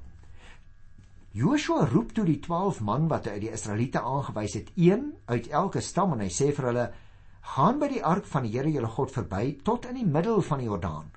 Joshua 1.36 1.86
roep 1.86 2.14
toe 2.16 2.26
die 2.26 2.40
12 2.42 2.80
man 2.82 3.08
wat 3.12 3.28
hy 3.28 3.36
uit 3.38 3.44
die 3.44 3.54
Israeliete 3.54 4.02
aangewys 4.02 4.56
het, 4.58 4.72
een 4.76 5.12
uit 5.30 5.50
elke 5.54 5.82
stam 5.86 6.16
en 6.16 6.24
hy 6.26 6.30
sê 6.34 6.50
vir 6.56 6.72
hulle: 6.72 6.88
"Gaan 7.54 7.80
by 7.80 7.90
die 7.92 8.04
ark 8.04 8.26
van 8.26 8.48
die 8.48 8.56
Here 8.56 8.72
julle 8.72 8.88
God 8.88 9.12
verby 9.12 9.60
tot 9.64 9.86
in 9.86 10.00
die 10.02 10.08
middel 10.08 10.42
van 10.42 10.64
die 10.64 10.66
Jordaan." 10.66 11.12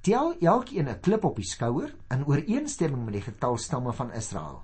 Tel 0.00 0.34
elkeen 0.40 0.88
'n 0.88 1.00
klip 1.00 1.24
op 1.24 1.36
die 1.36 1.44
skouer 1.44 1.94
in 2.10 2.26
ooreenstemming 2.26 3.04
met 3.04 3.14
die 3.14 3.22
getal 3.22 3.58
stamme 3.58 3.92
van 3.92 4.12
Israel. 4.12 4.62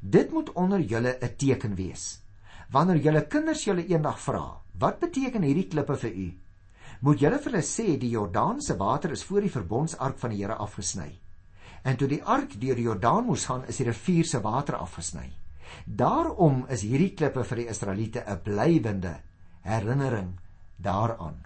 Dit 0.00 0.30
moet 0.30 0.52
onder 0.52 0.80
julle 0.80 1.18
'n 1.20 1.36
teken 1.36 1.74
wees. 1.74 2.22
Wanneer 2.70 2.96
julle 2.96 3.26
kinders 3.26 3.64
julle 3.64 3.86
eendag 3.86 4.20
vra, 4.20 4.62
"Wat 4.78 4.98
beteken 4.98 5.42
hierdie 5.42 5.68
klippe 5.68 5.96
vir 5.96 6.12
u?" 6.12 6.38
moet 7.00 7.20
julle 7.20 7.38
vir 7.38 7.52
hulle 7.52 7.62
sê 7.62 7.98
die 8.00 8.10
Jordaan 8.10 8.60
se 8.60 8.76
water 8.76 9.10
is 9.10 9.24
voor 9.24 9.40
die 9.40 9.52
verbondsark 9.52 10.18
van 10.18 10.30
die 10.30 10.38
Here 10.40 10.54
afgesny. 10.54 11.10
En 11.84 11.96
toe 11.96 12.08
die 12.08 12.22
ark 12.22 12.60
deur 12.60 12.74
die 12.74 12.86
Jordaan 12.86 13.26
moes 13.26 13.44
gaan, 13.44 13.66
is 13.68 13.76
die 13.76 13.84
rivier 13.84 14.24
se 14.24 14.40
water 14.40 14.78
afgesny. 14.80 15.32
Daarom 15.84 16.64
is 16.72 16.84
hierdie 16.86 17.12
klippe 17.16 17.44
vir 17.44 17.56
die 17.56 17.68
Israeliete 17.68 18.24
'n 18.26 18.40
blywende 18.42 19.20
herinnering 19.62 20.38
daaraan. 20.76 21.44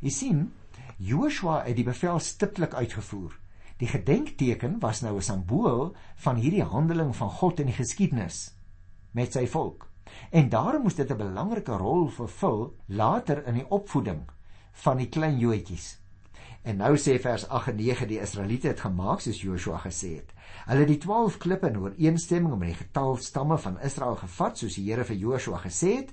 Jy 0.00 0.10
sien, 0.10 0.52
Joshua 0.98 1.60
het 1.62 1.76
die 1.78 1.86
bevel 1.86 2.18
stiptelik 2.18 2.72
uitgevoer. 2.74 3.36
Die 3.78 3.86
gedenkteken 3.86 4.80
was 4.82 5.00
nou 5.00 5.16
'n 5.16 5.22
simbool 5.22 5.94
van 6.16 6.36
hierdie 6.36 6.62
handeling 6.62 7.16
van 7.16 7.30
God 7.30 7.60
in 7.60 7.66
die 7.66 7.74
geskiedenis 7.74 8.54
met 9.10 9.32
sy 9.32 9.46
volk. 9.46 9.86
En 10.30 10.48
daarom 10.48 10.82
moes 10.82 10.94
dit 10.94 11.10
'n 11.10 11.16
belangrike 11.16 11.72
rol 11.72 12.08
vervul 12.08 12.76
later 12.86 13.46
in 13.46 13.54
die 13.54 13.70
opvoeding 13.70 14.26
van 14.72 14.96
die 14.96 15.08
klein 15.08 15.38
Joetjies. 15.38 16.00
En 16.62 16.76
nou 16.76 16.96
sê 16.96 17.20
vers 17.20 17.48
8 17.48 17.68
en 17.68 17.76
9 17.76 18.08
die 18.08 18.20
Israeliete 18.20 18.68
het 18.68 18.80
gemaak 18.80 19.20
soos 19.20 19.40
Joshua 19.40 19.78
gesê 19.78 20.14
het. 20.14 20.32
Hulle 20.66 20.78
het 20.78 20.88
die 20.88 20.98
12 20.98 21.36
klippe 21.36 21.68
in 21.68 21.78
ooreenstemming 21.78 22.58
met 22.58 22.68
die 22.68 22.84
getal 22.84 23.16
stamme 23.16 23.58
van 23.58 23.80
Israel 23.80 24.16
gevat 24.16 24.58
soos 24.58 24.74
die 24.74 24.90
Here 24.90 25.04
vir 25.04 25.16
Joshua 25.16 25.58
gesê 25.58 25.96
het. 25.96 26.12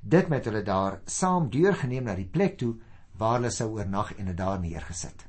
Dit 0.00 0.28
met 0.28 0.44
hulle 0.44 0.62
daar 0.62 1.00
saam 1.04 1.50
deurgeneem 1.50 2.04
na 2.04 2.14
die 2.14 2.28
plek 2.30 2.58
toe 2.58 2.74
waar 3.18 3.38
hulle 3.38 3.50
sou 3.50 3.70
oornag 3.78 4.14
en 4.16 4.30
dit 4.30 4.36
daar 4.36 4.60
neergesit. 4.60 5.26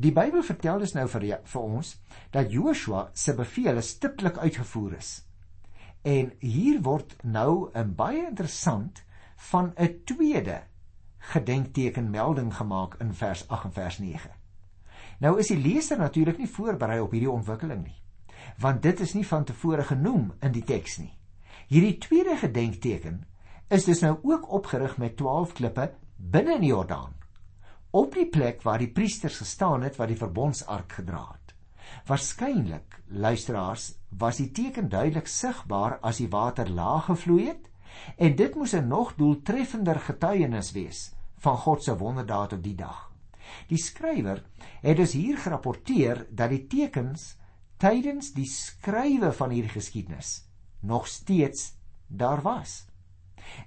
Die 0.00 0.12
Bybel 0.12 0.42
vertel 0.42 0.78
dus 0.80 0.94
nou 0.96 1.06
vir 1.12 1.26
vir 1.44 1.62
ons 1.62 1.96
dat 2.32 2.52
Joshua 2.52 3.10
se 3.12 3.34
bevele 3.36 3.82
stiptelik 3.84 4.38
uitgevoer 4.38 4.96
is. 4.96 5.10
En 6.02 6.32
hier 6.40 6.80
word 6.82 7.16
nou 7.22 7.70
'n 7.74 7.94
baie 7.94 8.26
interessant 8.26 9.04
van 9.50 9.72
'n 9.76 10.00
tweede 10.04 10.62
gedenkteken 11.18 12.10
melding 12.10 12.54
gemaak 12.56 12.94
in 13.00 13.14
vers 13.14 13.48
8 13.48 13.64
en 13.64 13.72
vers 13.72 13.98
9. 13.98 14.30
Nou 15.20 15.38
is 15.38 15.48
die 15.48 15.58
leser 15.58 15.98
natuurlik 15.98 16.38
nie 16.38 16.48
voorberei 16.48 17.00
op 17.00 17.10
hierdie 17.10 17.30
ontwikkeling 17.30 17.84
nie, 17.84 18.02
want 18.58 18.82
dit 18.82 19.00
is 19.00 19.12
nie 19.14 19.26
van 19.26 19.44
tevore 19.44 19.84
genoem 19.84 20.32
in 20.40 20.52
die 20.52 20.64
teks 20.64 20.98
nie. 20.98 21.12
Hierdie 21.68 21.98
tweede 21.98 22.36
gedenkteken 22.36 23.26
is 23.68 23.84
dus 23.84 24.00
nou 24.00 24.18
ook 24.22 24.48
opgerig 24.50 24.96
met 24.98 25.16
12 25.16 25.52
klippe 25.52 25.92
binne 26.20 26.58
in 26.58 26.66
die 26.66 26.72
Jordaan 26.74 27.16
op 27.96 28.14
die 28.14 28.28
plek 28.30 28.60
waar 28.62 28.78
die 28.78 28.92
priesters 28.94 29.40
gestaan 29.40 29.82
het 29.82 29.96
wat 29.98 30.12
die 30.12 30.18
verbondsark 30.20 30.92
gedra 31.00 31.24
het. 31.32 31.54
Waarskynlik, 32.06 33.00
luisteraars, 33.08 33.94
was 34.18 34.38
die 34.38 34.50
teken 34.54 34.88
duidelik 34.88 35.26
sigbaar 35.26 35.98
as 36.06 36.20
die 36.22 36.28
water 36.30 36.70
laag 36.70 37.08
gevloei 37.08 37.48
het 37.48 37.66
en 38.16 38.36
dit 38.36 38.54
moes 38.54 38.74
'n 38.74 38.88
nog 38.88 39.16
doeltreffender 39.16 39.98
getuienis 39.98 40.72
wees 40.72 41.12
van 41.38 41.56
God 41.56 41.84
se 41.84 41.96
wonderdaad 41.96 42.52
op 42.52 42.62
die 42.62 42.74
dag. 42.74 43.10
Die 43.66 43.78
skrywer 43.78 44.44
het 44.82 44.96
dus 44.96 45.12
hier 45.12 45.38
gerapporteer 45.38 46.26
dat 46.30 46.50
die 46.50 46.66
tekens 46.66 47.36
tydens 47.76 48.32
die 48.32 48.46
skrywe 48.46 49.32
van 49.32 49.50
hierdie 49.50 49.72
geskiedenis 49.72 50.44
nog 50.80 51.06
steeds 51.06 51.74
daar 52.06 52.42
was. 52.42 52.86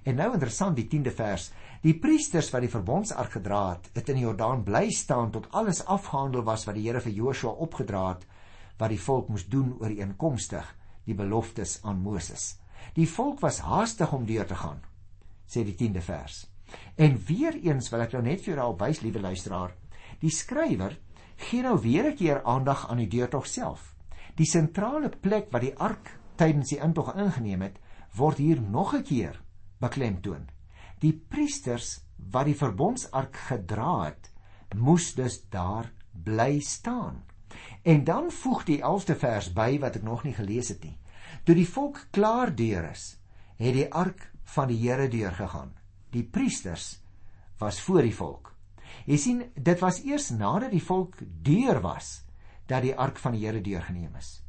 En 0.02 0.14
nou 0.14 0.32
interessant 0.32 0.76
die 0.76 0.86
10de 0.88 1.14
vers. 1.14 1.50
Die 1.84 1.92
priesters 2.00 2.46
wat 2.48 2.62
die 2.64 2.72
verbondsark 2.72 3.34
gedra 3.36 3.58
het, 3.74 3.90
het 3.92 4.08
in 4.08 4.16
die 4.16 4.22
Jordaan 4.24 4.62
bly 4.64 4.86
staan 4.96 5.28
tot 5.34 5.50
alles 5.52 5.82
afgehandel 5.84 6.40
was 6.46 6.62
wat 6.64 6.78
die 6.78 6.86
Here 6.86 7.02
vir 7.04 7.12
Joshua 7.12 7.50
opgedra 7.66 8.06
het 8.14 8.24
wat 8.80 8.88
die 8.90 9.00
volk 9.04 9.28
moes 9.28 9.44
doen 9.52 9.74
ooreenkomstig 9.82 10.70
die 11.04 11.16
beloftes 11.18 11.76
aan 11.84 12.00
Moses. 12.00 12.54
Die 12.96 13.04
volk 13.04 13.42
was 13.44 13.60
haastig 13.66 14.14
om 14.16 14.24
deur 14.24 14.48
te 14.48 14.56
gaan, 14.56 14.80
sê 15.44 15.60
die 15.68 15.76
10de 15.76 16.00
vers. 16.08 16.38
En 16.96 17.20
weer 17.28 17.60
eens 17.60 17.92
wil 17.92 18.06
ek 18.06 18.16
nou 18.16 18.24
net 18.30 18.40
vir 18.46 18.56
jou 18.56 18.70
wys, 18.80 19.02
liewe 19.04 19.20
luisteraar, 19.20 19.76
die 20.24 20.32
skrywer 20.32 20.96
gee 21.50 21.62
nou 21.68 21.76
weer 21.84 22.08
'n 22.08 22.16
keer 22.16 22.42
aandag 22.44 22.88
aan 22.88 23.04
die 23.04 23.12
deurtog 23.12 23.46
self. 23.46 23.94
Die 24.40 24.48
sentrale 24.48 25.12
plek 25.12 25.52
wat 25.52 25.68
die 25.68 25.76
ark 25.76 26.16
tydens 26.36 26.72
die 26.72 26.80
intog 26.80 27.14
ingeneem 27.14 27.60
het, 27.60 27.78
word 28.16 28.38
hier 28.38 28.60
nog 28.60 28.94
'n 28.94 29.04
keer 29.04 29.42
beklemtoon 29.78 30.53
die 31.00 31.12
priesters 31.12 32.00
wat 32.30 32.46
die 32.46 32.56
verbondsark 32.58 33.36
gedra 33.48 34.04
het, 34.04 34.30
moes 34.74 35.12
dus 35.14 35.40
daar 35.50 35.92
bly 36.24 36.60
staan. 36.60 37.22
En 37.82 38.04
dan 38.04 38.30
voeg 38.30 38.64
die 38.64 38.80
11de 38.82 39.16
vers 39.18 39.52
by 39.52 39.78
wat 39.78 39.96
ek 39.96 40.02
nog 40.02 40.24
nie 40.24 40.34
gelees 40.34 40.68
het 40.72 40.82
nie. 40.84 40.96
Toe 41.44 41.54
die 41.54 41.68
volk 41.68 42.06
klaar 42.10 42.54
deur 42.54 42.90
is, 42.90 43.16
het 43.60 43.74
die 43.76 43.88
ark 43.92 44.30
van 44.56 44.68
die 44.68 44.78
Here 44.80 45.08
deurgegaan. 45.08 45.72
Die 46.10 46.24
priesters 46.24 47.00
was 47.58 47.80
voor 47.80 48.02
die 48.02 48.14
volk. 48.14 48.52
Jy 49.06 49.16
sien, 49.18 49.42
dit 49.54 49.80
was 49.82 50.02
eers 50.04 50.30
nadat 50.30 50.72
die 50.72 50.82
volk 50.82 51.18
deur 51.42 51.80
was 51.84 52.22
dat 52.70 52.84
die 52.86 52.94
ark 52.96 53.18
van 53.20 53.36
die 53.36 53.44
Here 53.44 53.60
deurgeneem 53.60 54.14
is. 54.16 54.40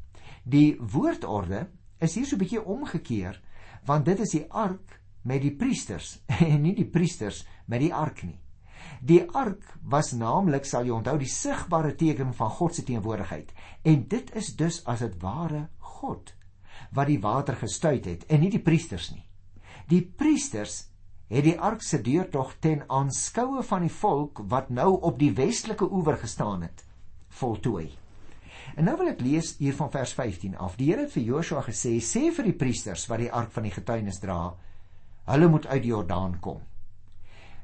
Die 0.44 0.78
woordorde 0.80 1.66
is 2.00 2.16
hier 2.16 2.26
so 2.26 2.36
'n 2.36 2.40
bietjie 2.40 2.64
omgekeer, 2.64 3.42
want 3.86 4.06
dit 4.06 4.20
is 4.20 4.32
die 4.32 4.46
ark 4.52 5.02
met 5.26 5.44
die 5.44 5.54
priesters 5.58 6.20
en 6.46 6.62
nie 6.64 6.76
die 6.78 6.88
priesters 6.90 7.44
met 7.66 7.84
die 7.84 7.94
ark 7.94 8.24
nie. 8.24 8.40
Die 9.02 9.24
ark 9.34 9.66
was 9.90 10.14
naamlik 10.14 10.66
sal 10.70 10.86
jy 10.86 10.94
onthou 10.96 11.18
die 11.22 11.30
sigbare 11.30 11.96
teken 11.98 12.34
van 12.38 12.54
God 12.58 12.76
se 12.78 12.86
teenwoordigheid 12.86 13.52
en 13.84 14.08
dit 14.10 14.34
is 14.38 14.54
dus 14.58 14.82
as 14.90 15.04
dit 15.06 15.16
ware 15.22 15.68
God 15.98 16.34
wat 16.96 17.10
die 17.10 17.22
water 17.22 17.58
gestuit 17.58 18.06
het 18.06 18.26
en 18.30 18.44
nie 18.44 18.52
die 18.54 18.64
priesters 18.64 19.12
nie. 19.14 19.26
Die 19.90 20.02
priesters 20.06 20.86
het 21.30 21.46
die 21.46 21.58
ark 21.58 21.82
se 21.82 22.02
deurtog 22.06 22.56
ten 22.62 22.84
aanskoue 22.90 23.64
van 23.66 23.86
die 23.86 23.94
volk 23.94 24.44
wat 24.50 24.70
nou 24.70 24.92
op 25.02 25.18
die 25.20 25.34
westelike 25.34 25.88
oewer 25.90 26.20
gestaan 26.22 26.66
het 26.68 26.86
voltooi. 27.40 27.90
En 28.76 28.88
nou 28.88 28.96
wil 29.00 29.12
ek 29.12 29.22
lees 29.24 29.56
hier 29.60 29.76
van 29.78 29.92
vers 29.92 30.14
15 30.18 30.56
af. 30.58 30.76
Die 30.78 30.90
Here 30.92 31.06
het 31.06 31.14
vir 31.14 31.24
Joshua 31.24 31.62
gesê: 31.64 31.98
"Sê 32.02 32.32
vir 32.34 32.50
die 32.50 32.58
priesters 32.58 33.08
wat 33.08 33.20
die 33.20 33.32
ark 33.32 33.52
van 33.52 33.64
die 33.64 33.72
getuienis 33.72 34.20
dra, 34.20 34.56
Hulle 35.26 35.48
moet 35.50 35.68
uit 35.68 35.82
die 35.82 35.92
Jordaan 35.92 36.40
kom. 36.40 36.62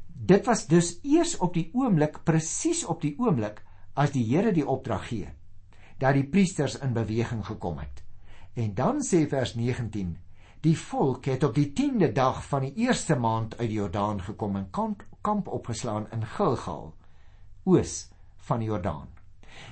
Dit 0.08 0.46
was 0.46 0.68
dus 0.68 1.00
eers 1.04 1.38
op 1.38 1.54
die 1.54 1.70
oomblik, 1.74 2.24
presies 2.24 2.84
op 2.86 3.02
die 3.02 3.16
oomblik 3.20 3.62
as 3.94 4.14
die 4.14 4.24
Here 4.30 4.52
die 4.54 4.66
opdrag 4.68 5.08
gee, 5.10 5.30
dat 5.98 6.18
die 6.18 6.28
priesters 6.30 6.78
in 6.82 6.94
beweging 6.94 7.46
gekom 7.46 7.80
het. 7.82 8.04
En 8.54 8.74
dan 8.76 9.02
sê 9.06 9.24
vers 9.30 9.56
19: 9.56 10.18
Die 10.62 10.78
volk 10.78 11.26
het 11.26 11.44
op 11.44 11.56
die 11.56 11.72
10de 11.74 12.12
dag 12.14 12.44
van 12.46 12.68
die 12.68 12.74
eerste 12.86 13.16
maand 13.16 13.58
uit 13.58 13.70
die 13.70 13.78
Jordaan 13.78 14.22
gekom 14.22 14.56
en 14.56 14.70
kamp, 14.70 15.06
kamp 15.22 15.48
opgeslaan 15.48 16.08
in 16.12 16.26
Gilgal, 16.26 16.94
oos 17.64 18.10
van 18.38 18.60
die 18.60 18.68
Jordaan. 18.68 19.21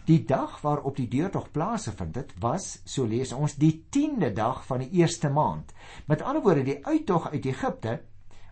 Die 0.09 0.23
dag 0.25 0.61
waarop 0.61 0.95
die 0.97 1.07
deurtog 1.07 1.51
plaasgevind 1.53 2.15
het, 2.15 2.31
was, 2.41 2.79
so 2.85 3.05
lees 3.05 3.33
ons, 3.35 3.53
die 3.61 3.85
10de 3.93 4.31
dag 4.33 4.63
van 4.65 4.81
die 4.81 4.89
eerste 5.01 5.29
maand. 5.29 5.73
Met 6.09 6.23
ander 6.25 6.41
woorde, 6.41 6.63
die 6.65 6.79
uittog 6.85 7.27
uit 7.29 7.45
Egipte, 7.45 7.99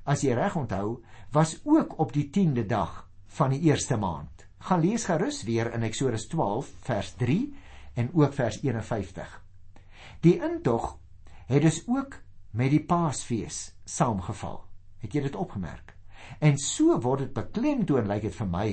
as 0.05 0.21
jy 0.21 0.35
reg 0.37 0.55
onthou, 0.55 0.99
was 1.33 1.57
ook 1.65 1.97
op 1.99 2.13
die 2.13 2.27
10de 2.29 2.67
dag 2.69 3.07
van 3.39 3.55
die 3.55 3.63
eerste 3.71 3.97
maand. 3.97 4.45
Gaan 4.69 4.85
lees 4.85 5.07
gerus 5.09 5.41
weer 5.49 5.71
in 5.73 5.83
Eksodus 5.87 6.27
12 6.29 6.69
vers 6.85 7.11
3 7.17 7.41
en 7.97 8.13
ook 8.13 8.33
vers 8.33 8.61
51. 8.61 9.35
Die 10.21 10.37
intog 10.37 10.97
het 11.47 11.61
dus 11.61 11.83
ook 11.87 12.21
met 12.51 12.69
die 12.69 12.85
Paasfees 12.85 13.75
saamgeval. 13.85 14.63
Het 15.01 15.13
jy 15.13 15.27
dit 15.27 15.35
opgemerk? 15.35 15.93
En 16.39 16.57
so 16.61 16.97
word 17.01 17.25
dit 17.25 17.33
beklemtoon 17.33 18.09
lyk 18.09 18.29
dit 18.29 18.35
vir 18.35 18.49
my 18.49 18.69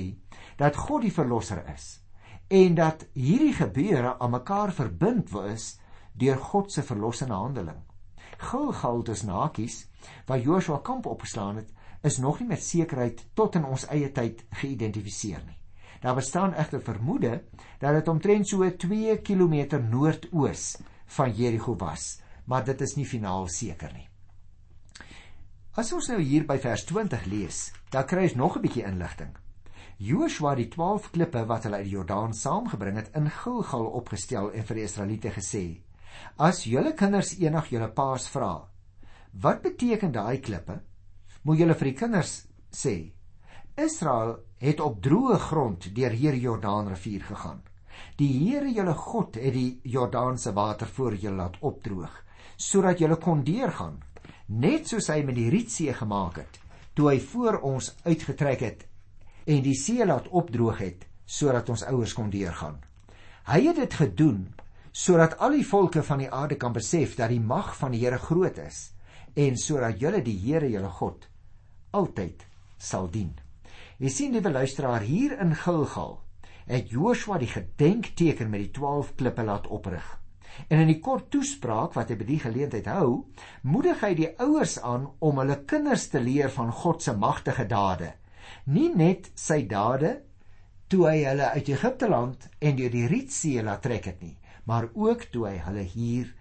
dat 0.57 0.77
God 0.77 1.05
die 1.05 1.13
verlosser 1.13 1.61
is 1.73 2.04
en 2.47 2.75
dat 2.75 3.07
hierdie 3.13 3.53
gebeure 3.53 4.19
aan 4.19 4.31
mekaar 4.31 4.73
verbind 4.73 5.33
is 5.49 5.79
deur 6.13 6.37
God 6.37 6.71
se 6.71 6.83
verlossende 6.83 7.33
handeling. 7.33 7.81
Gilgal 8.37 9.03
dis 9.03 9.23
nakies 9.23 9.87
waar 10.25 10.39
Joshua 10.39 10.79
kamp 10.83 11.05
opgeslaan 11.05 11.55
het, 11.55 11.71
is 12.01 12.17
nog 12.17 12.39
nie 12.39 12.47
met 12.47 12.63
sekerheid 12.63 13.25
tot 13.33 13.55
in 13.55 13.65
ons 13.65 13.87
eie 13.89 14.11
tyd 14.11 14.43
geïdentifiseer 14.61 15.41
nie. 15.45 15.57
Daar 16.01 16.15
bestaan 16.15 16.53
egter 16.53 16.81
vermoede 16.81 17.43
dat 17.79 17.93
dit 17.93 18.07
omtrent 18.07 18.47
so 18.47 18.69
2 18.69 19.21
km 19.21 19.79
noordoos 19.89 20.75
van 21.05 21.31
Jerigo 21.31 21.75
was, 21.75 22.19
maar 22.45 22.65
dit 22.65 22.81
is 22.81 22.95
nie 22.95 23.05
finaal 23.05 23.47
seker 23.47 23.93
nie. 23.93 24.07
As 25.75 25.91
ons 25.93 26.07
nou 26.07 26.21
hier 26.21 26.45
by 26.45 26.59
vers 26.61 26.85
20 26.85 27.25
lees, 27.25 27.71
dan 27.91 28.05
kry 28.05 28.29
ons 28.29 28.35
nog 28.35 28.57
'n 28.57 28.61
bietjie 28.61 28.85
inligting. 28.85 29.33
Joshua 29.97 30.55
die 30.59 30.67
12 30.67 31.11
klippe 31.15 31.45
wat 31.47 31.63
hulle 31.63 31.77
uit 31.79 31.85
die 31.87 31.93
Jordaan 31.93 32.33
saamgebring 32.35 32.97
het 32.99 33.13
in 33.15 33.29
Gilgal 33.31 33.85
opgestel 33.95 34.49
en 34.51 34.65
vir 34.67 34.75
die 34.75 34.83
Israeliete 34.83 35.31
gesê: 35.31 35.61
As 36.35 36.65
julle 36.67 36.91
kinders 36.99 37.37
eendag 37.39 37.69
julle 37.71 37.87
paas 37.95 38.25
vra, 38.27 38.67
wat 39.39 39.61
beteken 39.63 40.11
daai 40.11 40.41
klippe? 40.43 40.81
Moet 41.43 41.61
julle 41.61 41.77
vir 41.79 41.87
die 41.87 41.99
kinders 42.01 42.33
sê: 42.75 42.95
Israel 43.79 44.33
het 44.59 44.83
op 44.83 44.99
droë 44.99 45.37
grond 45.45 45.87
deur 45.95 46.11
hierdie 46.11 46.43
Jordaanrivier 46.43 47.23
gegaan. 47.29 47.61
Die 48.19 48.27
Here 48.33 48.67
julle 48.67 48.95
God 48.99 49.39
het 49.39 49.55
die 49.55 49.79
Jordaanse 49.83 50.51
water 50.51 50.91
voor 50.91 51.15
julle 51.15 51.37
laat 51.37 51.55
opdroog 51.61 52.23
sodat 52.57 52.99
julle 52.99 53.15
kon 53.19 53.41
deurgaan, 53.43 53.97
net 54.47 54.87
soos 54.87 55.09
hy 55.11 55.21
met 55.27 55.35
die 55.35 55.49
Rietsee 55.51 55.93
gemaak 55.95 56.37
het 56.39 56.59
toe 56.95 57.09
hy 57.09 57.17
voor 57.19 57.57
ons 57.67 57.89
uitgetrek 58.05 58.61
het 58.63 58.85
en 59.45 59.61
die 59.65 59.77
see 59.77 60.05
laat 60.05 60.27
opdroog 60.29 60.81
het 60.81 61.05
sodat 61.25 61.69
ons 61.69 61.85
ouers 61.89 62.13
kon 62.13 62.29
deurgaan. 62.33 62.77
Hy 63.45 63.61
het 63.67 63.79
dit 63.81 63.93
gedoen 63.93 64.41
sodat 64.95 65.37
al 65.43 65.57
die 65.57 65.67
volke 65.67 66.03
van 66.03 66.21
die 66.23 66.31
aarde 66.31 66.57
kan 66.57 66.73
besef 66.73 67.15
dat 67.19 67.29
die 67.33 67.41
mag 67.41 67.73
van 67.77 67.91
die 67.91 68.01
Here 68.05 68.17
groot 68.17 68.57
is 68.63 68.91
en 69.35 69.57
sodat 69.59 69.99
julle 69.99 70.21
die 70.23 70.37
Here 70.39 70.69
julle 70.71 70.91
God 70.99 71.27
altyd 71.95 72.45
sal 72.77 73.09
dien. 73.11 73.33
Jy 73.99 74.11
sien 74.11 74.35
liewe 74.35 74.51
luisteraar 74.51 75.03
hier 75.07 75.37
in 75.39 75.55
Gilgal 75.55 76.19
het 76.65 76.89
Joshua 76.89 77.37
die 77.39 77.51
gedenkteken 77.51 78.49
met 78.49 78.65
die 78.65 78.71
12 78.75 79.13
klippe 79.19 79.43
laat 79.45 79.67
oprig. 79.67 80.05
En 80.67 80.79
in 80.81 80.89
die 80.89 80.99
kort 81.03 81.29
toespraak 81.31 81.93
wat 81.95 82.09
hy 82.09 82.17
by 82.19 82.27
die 82.27 82.39
geleentheid 82.41 82.87
hou, 82.89 83.25
moedig 83.61 84.01
hy 84.01 84.13
die 84.17 84.31
ouers 84.41 84.77
aan 84.81 85.09
om 85.19 85.41
hulle 85.41 85.59
kinders 85.67 86.07
te 86.09 86.21
leer 86.23 86.49
van 86.51 86.71
God 86.71 87.03
se 87.03 87.13
magtige 87.13 87.67
dade. 87.69 88.13
Nie 88.65 88.89
net 88.97 89.27
sy 89.37 89.59
dade 89.69 90.23
toe 90.89 91.03
hy 91.05 91.19
hulle 91.21 91.51
uit 91.53 91.67
Egipte 91.69 92.07
land 92.09 92.47
en 92.57 92.77
deur 92.79 92.89
die 92.89 93.05
Rietsee 93.05 93.61
laat 93.61 93.83
trek 93.85 94.07
het 94.09 94.23
nie, 94.25 94.37
maar 94.65 94.87
ook 94.93 95.27
toe 95.29 95.43
hy 95.51 95.59
hulle 95.67 95.83
hier 95.85 96.31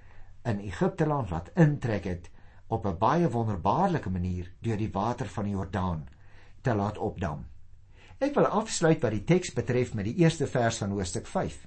in 0.48 0.62
Egipte 0.64 1.04
land 1.04 1.34
laat 1.34 1.50
intrek 1.60 2.08
het 2.08 2.30
op 2.72 2.86
'n 2.86 2.96
baie 2.98 3.28
wonderbaarlike 3.28 4.10
manier 4.10 4.48
deur 4.60 4.80
die 4.80 4.88
water 4.92 5.28
van 5.28 5.44
die 5.44 5.52
Jordaan 5.52 6.06
te 6.62 6.74
laat 6.74 6.98
opdam. 6.98 7.44
Ek 8.18 8.34
wil 8.34 8.46
afsluit 8.46 9.02
wat 9.02 9.12
die 9.12 9.24
teks 9.24 9.52
betref 9.52 9.94
met 9.94 10.04
die 10.04 10.16
eerste 10.24 10.46
vers 10.46 10.78
van 10.78 10.90
hoofstuk 10.90 11.26
5. 11.26 11.66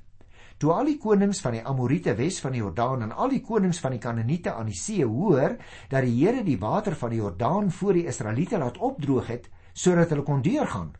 Toe 0.57 0.71
al 0.73 0.85
die 0.85 0.97
konings 0.97 1.39
van 1.39 1.51
die 1.51 1.65
Amorite 1.65 2.15
wes 2.15 2.39
van 2.39 2.51
die 2.51 2.61
Jordaan 2.61 3.01
en 3.01 3.11
al 3.11 3.29
die 3.29 3.41
konings 3.41 3.79
van 3.79 3.91
die 3.91 3.99
Kanaaniete 3.99 4.53
aan 4.53 4.65
die 4.65 4.79
see 4.79 5.05
hoor 5.05 5.57
dat 5.89 6.01
die 6.01 6.25
Here 6.25 6.43
die 6.43 6.57
water 6.57 6.95
van 6.95 7.09
die 7.09 7.19
Jordaan 7.19 7.71
voor 7.71 7.93
die 7.93 8.07
Israeliete 8.07 8.57
laat 8.57 8.77
opdroog 8.77 9.27
het 9.27 9.49
sodat 9.77 10.09
hulle 10.13 10.25
kon 10.25 10.41
deurgaan, 10.41 10.95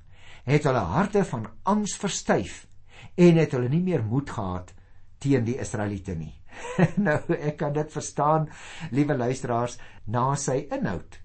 het 0.47 0.67
hulle 0.69 0.83
harte 0.93 1.23
van 1.27 1.47
angs 1.67 1.97
verstyf 1.99 2.65
en 3.17 3.39
het 3.41 3.53
hulle 3.55 3.69
nie 3.71 3.83
meer 3.83 4.03
moed 4.05 4.29
gehad 4.29 4.73
teen 5.17 5.45
die 5.47 5.57
Israeliete 5.59 6.13
nie. 6.15 6.33
nou 7.07 7.17
ek 7.35 7.57
kan 7.61 7.73
dit 7.73 7.93
verstaan, 7.93 8.47
liewe 8.93 9.17
luisteraars, 9.17 9.77
na 10.05 10.29
sy 10.37 10.63
inhoud. 10.73 11.17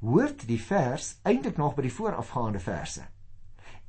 Hoort 0.00 0.46
die 0.48 0.60
vers 0.62 1.16
eintlik 1.28 1.58
nog 1.60 1.74
by 1.76 1.84
die 1.88 1.94
voorafgaande 1.94 2.62
verse. 2.62 3.02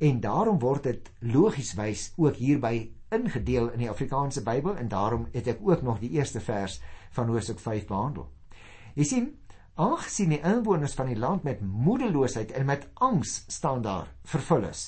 En 0.01 0.19
daarom 0.21 0.57
word 0.59 0.89
dit 0.89 1.11
logieswys 1.21 2.09
ook 2.17 2.41
hierby 2.41 2.89
ingedeel 3.13 3.69
in 3.75 3.85
die 3.85 3.89
Afrikaanse 3.91 4.43
Bybel 4.43 4.75
en 4.81 4.89
daarom 4.89 5.27
het 5.35 5.47
ek 5.51 5.61
ook 5.63 5.85
nog 5.85 6.01
die 6.01 6.11
eerste 6.17 6.41
vers 6.41 6.79
van 7.15 7.29
Hosea 7.29 7.55
5 7.59 7.87
behandel. 7.87 8.29
Jy 8.95 9.05
sien, 9.07 9.27
aangesien 9.81 10.29
die 10.35 10.41
inwoners 10.45 10.93
van 10.93 11.07
die 11.09 11.17
land 11.17 11.43
met 11.47 11.61
moedeloosheid 11.61 12.51
en 12.57 12.67
met 12.69 12.87
angs 12.93 13.43
staan 13.49 13.81
daar 13.81 14.11
vervul 14.29 14.67
is, 14.69 14.81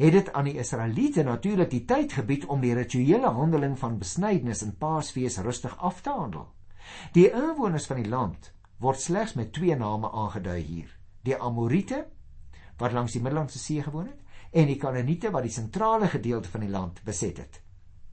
het 0.00 0.12
dit 0.16 0.32
aan 0.32 0.48
die 0.48 0.56
Israeliete 0.58 1.22
natuurlik 1.22 1.70
die 1.70 1.84
tyd 1.84 2.16
gebied 2.18 2.46
om 2.50 2.62
die 2.64 2.74
rituele 2.74 3.30
handeling 3.36 3.76
van 3.78 3.98
besnydenis 4.00 4.64
en 4.66 4.74
Paasfees 4.80 5.38
rustig 5.44 5.76
af 5.78 6.00
te 6.02 6.10
handel. 6.10 6.48
Die 7.14 7.28
inwoners 7.30 7.86
van 7.86 8.02
die 8.02 8.10
land 8.10 8.50
word 8.82 9.00
slegs 9.00 9.36
met 9.38 9.52
twee 9.52 9.76
name 9.76 10.10
aangedui 10.10 10.60
hier: 10.60 10.90
die 11.22 11.36
Amorite 11.36 12.06
wat 12.80 12.92
langs 12.96 13.12
die 13.12 13.22
Middellandse 13.22 13.58
See 13.58 13.82
gewoon 13.82 14.08
het 14.08 14.56
en 14.56 14.66
die 14.66 14.78
Kanaaniete 14.80 15.30
wat 15.30 15.44
die 15.46 15.54
sentrale 15.54 16.08
gedeelte 16.08 16.48
van 16.50 16.64
die 16.64 16.72
land 16.72 17.04
beset 17.04 17.38
het. 17.38 17.60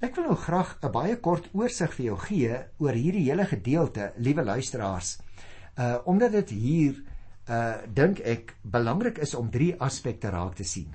Ek 0.04 0.14
wil 0.16 0.28
nou 0.30 0.36
graag 0.38 0.78
'n 0.84 0.92
baie 0.92 1.16
kort 1.18 1.50
oorsig 1.54 1.94
vir 1.94 2.06
jou 2.06 2.18
gee 2.18 2.60
oor 2.78 2.94
hierdie 2.94 3.26
hele 3.30 3.46
gedeelte, 3.46 4.14
liewe 4.18 4.44
luisteraars. 4.44 5.18
Uh 5.78 5.98
omdat 6.06 6.32
dit 6.32 6.50
hier 6.50 7.04
uh 7.50 7.76
dink 7.94 8.20
ek 8.20 8.56
belangrik 8.62 9.18
is 9.18 9.36
om 9.36 9.50
drie 9.50 9.76
aspekte 9.80 10.30
raak 10.30 10.56
te 10.56 10.64
sien. 10.64 10.94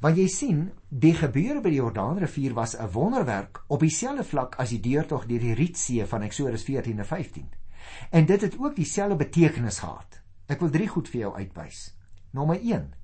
Want 0.00 0.16
jy 0.16 0.26
sien, 0.32 0.60
die 0.88 1.12
gebeure 1.12 1.60
by 1.60 1.68
die 1.68 1.80
Jordaanrivier 1.82 2.54
was 2.56 2.76
'n 2.76 2.88
wonderwerk 2.92 3.64
op 3.68 3.80
dieselfde 3.80 4.24
vlak 4.24 4.54
as 4.56 4.70
die 4.70 4.80
deurtog 4.80 5.26
deur 5.26 5.40
die 5.40 5.54
Rietsee 5.54 6.06
van 6.06 6.22
Eksodus 6.22 6.64
14 6.64 6.98
en 6.98 7.06
15. 7.06 7.50
En 8.10 8.26
dit 8.26 8.40
het 8.40 8.58
ook 8.58 8.76
dieselfde 8.76 9.16
betekenis 9.16 9.78
gehad. 9.78 10.20
Ek 10.46 10.60
wil 10.60 10.70
drie 10.70 10.88
goed 10.88 11.08
vir 11.08 11.20
jou 11.20 11.34
uitwys. 11.34 11.96
Nommer 12.30 12.60
1. 12.62 12.94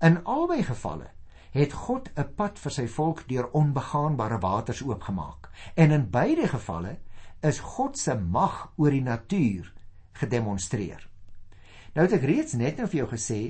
In 0.00 0.24
albei 0.24 0.62
gevalle 0.62 1.10
het 1.50 1.72
God 1.72 2.10
'n 2.16 2.34
pad 2.34 2.58
vir 2.58 2.72
sy 2.72 2.86
volk 2.86 3.28
deur 3.28 3.50
onbegaanbare 3.50 4.38
waters 4.38 4.82
oopgemaak. 4.82 5.50
En 5.74 5.90
in 5.90 6.10
beide 6.10 6.48
gevalle 6.48 6.98
is 7.42 7.58
God 7.58 7.98
se 7.98 8.14
mag 8.14 8.72
oor 8.76 8.90
die 8.90 9.02
natuur 9.02 9.72
gedemonstreer. 10.12 11.08
Nou 11.94 12.06
het 12.06 12.12
ek 12.20 12.26
reeds 12.26 12.54
net 12.54 12.78
nou 12.78 12.86
vir 12.88 13.02
jou 13.02 13.08
gesê, 13.10 13.40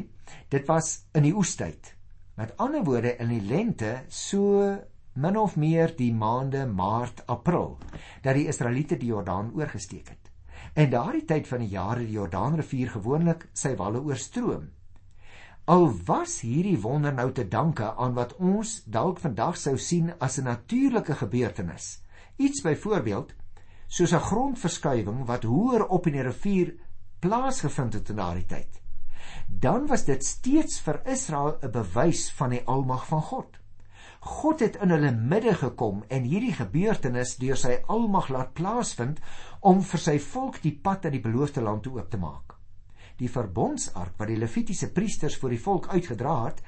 dit 0.49 0.69
was 0.69 1.05
in 1.15 1.27
die 1.29 1.35
oestyd. 1.37 1.95
Met 2.41 2.57
ander 2.57 2.85
woorde 2.85 3.17
in 3.21 3.29
die 3.29 3.43
lente 3.45 4.05
so 4.09 4.79
min 5.13 5.37
of 5.37 5.57
meer 5.57 5.93
die 5.97 6.13
maande 6.15 6.67
Maart, 6.67 7.27
April 7.27 7.79
dat 8.23 8.37
die 8.39 8.47
Israeliete 8.49 8.97
die 8.97 9.11
Jordaan 9.11 9.53
oorgesteek 9.55 10.09
het. 10.09 10.31
En 10.75 10.91
daardie 10.91 11.25
tyd 11.27 11.49
van 11.49 11.65
die 11.65 11.73
jaar 11.75 11.99
het 11.99 12.07
die 12.07 12.17
Jordaanrivier 12.17 12.93
gewoonlik 12.95 13.49
sy 13.53 13.75
walle 13.77 14.01
oorstroom. 14.07 14.71
Al 15.71 15.91
was 16.07 16.41
hierdie 16.47 16.79
wonder 16.81 17.13
nou 17.15 17.29
te 17.33 17.45
danke 17.49 17.93
aan 17.95 18.15
wat 18.17 18.37
ons 18.39 18.81
dalk 18.87 19.21
vandag 19.23 19.59
sou 19.59 19.77
sien 19.79 20.15
as 20.19 20.39
'n 20.39 20.45
natuurlike 20.45 21.15
gebeurtenis. 21.15 22.03
Iets 22.37 22.63
byvoorbeeld 22.63 23.35
soos 23.91 24.15
'n 24.15 24.27
grondverskuiwing 24.31 25.27
wat 25.27 25.49
hoër 25.51 25.87
op 25.87 26.07
in 26.07 26.21
die 26.21 26.29
rivier 26.31 26.77
plaasgevind 27.21 27.99
het 27.99 28.15
in 28.15 28.23
daardie 28.23 28.47
tyd 28.47 28.81
dan 29.47 29.87
was 29.87 30.05
dit 30.05 30.25
steeds 30.25 30.81
vir 30.81 31.01
Israel 31.07 31.59
'n 31.63 31.71
bewys 31.71 32.31
van 32.33 32.51
die 32.51 32.65
almag 32.65 33.07
van 33.07 33.23
God. 33.23 33.59
God 34.21 34.61
het 34.61 34.77
in 34.77 34.91
hulle 34.91 35.13
midde 35.13 35.55
gekom 35.55 36.05
en 36.09 36.23
hierdie 36.23 36.53
gebeurtenis 36.53 37.37
deur 37.37 37.57
sy 37.57 37.79
almag 37.87 38.29
laat 38.29 38.53
plaasvind 38.53 39.21
om 39.61 39.83
vir 39.83 40.01
sy 40.01 40.19
volk 40.19 40.61
die 40.63 40.79
pad 40.83 41.05
na 41.05 41.11
die 41.11 41.21
beloofde 41.21 41.61
land 41.61 41.83
toe 41.83 41.99
oop 41.99 42.11
te 42.11 42.19
maak. 42.19 42.55
Die 43.17 43.29
verbondsark 43.29 44.19
wat 44.19 44.29
die 44.29 44.37
Levitiese 44.37 44.93
priesters 44.93 45.37
vir 45.37 45.51
die 45.51 45.63
volk 45.63 45.89
uitgedra 45.89 46.45
het, 46.45 46.63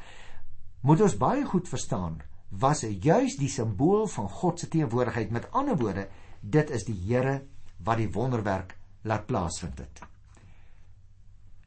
moet 0.80 1.00
ons 1.00 1.16
baie 1.16 1.44
goed 1.44 1.68
verstaan, 1.68 2.22
was 2.50 2.80
juis 2.80 3.36
die 3.36 3.48
simbool 3.48 4.06
van 4.06 4.28
God 4.28 4.60
se 4.60 4.68
teenwoordigheid. 4.68 5.30
Met 5.30 5.50
ander 5.50 5.76
woorde, 5.76 6.08
dit 6.42 6.70
is 6.70 6.84
die 6.84 6.98
Here 7.06 7.40
wat 7.82 7.98
die 8.02 8.10
wonderwerk 8.12 8.76
laat 9.06 9.26
plaasvind 9.26 9.78
het. 9.78 10.02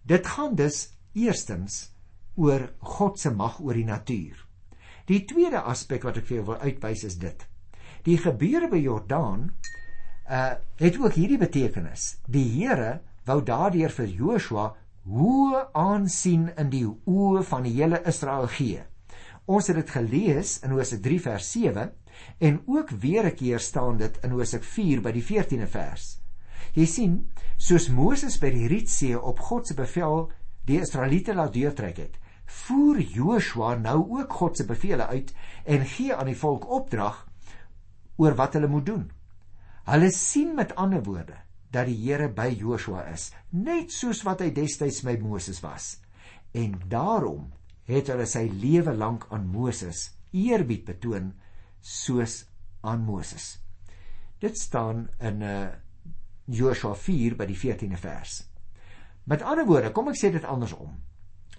Dit 0.04 0.28
gaan 0.28 0.56
dus 0.56 0.92
eerstens 1.16 1.90
oor 2.36 2.70
God 2.80 3.20
se 3.20 3.32
mag 3.32 3.60
oor 3.64 3.74
die 3.74 3.88
natuur. 3.88 4.38
Die 5.08 5.24
tweede 5.26 5.62
aspek 5.62 6.04
wat 6.06 6.20
ek 6.20 6.28
vir 6.28 6.40
jou 6.40 6.48
wil 6.52 6.64
uitwys 6.66 7.06
is 7.08 7.18
dit. 7.22 7.46
Die 8.06 8.18
gebeure 8.22 8.70
by 8.70 8.82
Jordaan 8.82 9.50
uh 10.26 10.56
het 10.82 10.98
ook 11.00 11.14
hierdie 11.16 11.40
betekenis. 11.40 12.18
Die 12.28 12.46
Here 12.58 13.00
wou 13.26 13.40
daardeur 13.46 13.94
vir 13.94 14.10
Joshua 14.10 14.66
hoe 15.06 15.62
aansien 15.78 16.50
in 16.58 16.70
die 16.74 16.86
oë 16.86 17.44
van 17.46 17.66
die 17.66 17.76
hele 17.78 18.02
Israel 18.10 18.48
gee. 18.50 18.82
Ons 19.46 19.70
het 19.70 19.78
dit 19.78 19.94
gelees 19.94 20.58
in 20.66 20.74
Hosea 20.74 21.00
3 21.02 21.20
vers 21.22 21.52
7 21.54 21.92
En 22.40 22.62
ook 22.66 22.90
weer 22.90 23.26
'n 23.26 23.36
keer 23.36 23.60
staan 23.60 23.98
dit 23.98 24.18
in 24.24 24.30
Hosea 24.30 24.60
4 24.62 25.02
by 25.02 25.12
die 25.12 25.24
14de 25.24 25.68
vers. 25.68 26.22
Jy 26.74 26.86
sien, 26.86 27.30
soos 27.58 27.90
Moses 27.90 28.38
by 28.38 28.50
die 28.50 28.68
Rietsee 28.68 29.22
op 29.22 29.40
God 29.40 29.68
se 29.68 29.74
bevel 29.74 30.32
die 30.66 30.80
Israeliete 30.82 31.34
laat 31.34 31.54
deurtrek 31.54 31.98
het, 31.98 32.18
voer 32.46 33.00
Joshua 33.00 33.76
nou 33.76 34.20
ook 34.20 34.34
God 34.34 34.58
se 34.58 34.66
bevele 34.66 35.08
uit 35.08 35.34
en 35.66 35.86
gee 35.86 36.16
aan 36.16 36.30
die 36.30 36.38
volk 36.38 36.68
opdrag 36.70 37.28
oor 38.18 38.36
wat 38.36 38.54
hulle 38.54 38.68
moet 38.68 38.86
doen. 38.86 39.12
Hulle 39.86 40.12
sien 40.12 40.56
met 40.56 40.76
ander 40.76 41.04
woorde 41.04 41.38
dat 41.72 41.90
die 41.90 41.98
Here 41.98 42.30
by 42.32 42.48
Joshua 42.58 43.04
is, 43.12 43.32
net 43.52 43.92
soos 43.92 44.24
wat 44.24 44.42
hy 44.42 44.52
destyds 44.56 45.02
by 45.06 45.18
Moses 45.22 45.60
was. 45.64 45.98
En 46.56 46.78
daarom 46.90 47.52
het 47.90 48.10
hulle 48.10 48.26
sy 48.30 48.48
lewe 48.50 48.96
lank 48.96 49.28
aan 49.36 49.50
Moses 49.52 50.10
eerbied 50.32 50.86
betoon 50.88 51.34
soos 51.86 52.46
aan 52.82 53.06
Moses. 53.06 53.60
Dit 54.42 54.58
staan 54.58 55.10
in 55.20 55.38
'n 55.38 55.42
uh, 55.42 55.64
eh, 55.64 55.70
Joshua 56.46 56.94
4 56.94 57.36
by 57.36 57.46
die 57.46 57.58
14de 57.58 57.98
vers. 57.98 58.50
Met 59.24 59.42
ander 59.42 59.66
woorde, 59.66 59.92
kom 59.92 60.08
ek 60.08 60.18
sê 60.18 60.32
dit 60.32 60.44
andersom. 60.46 60.98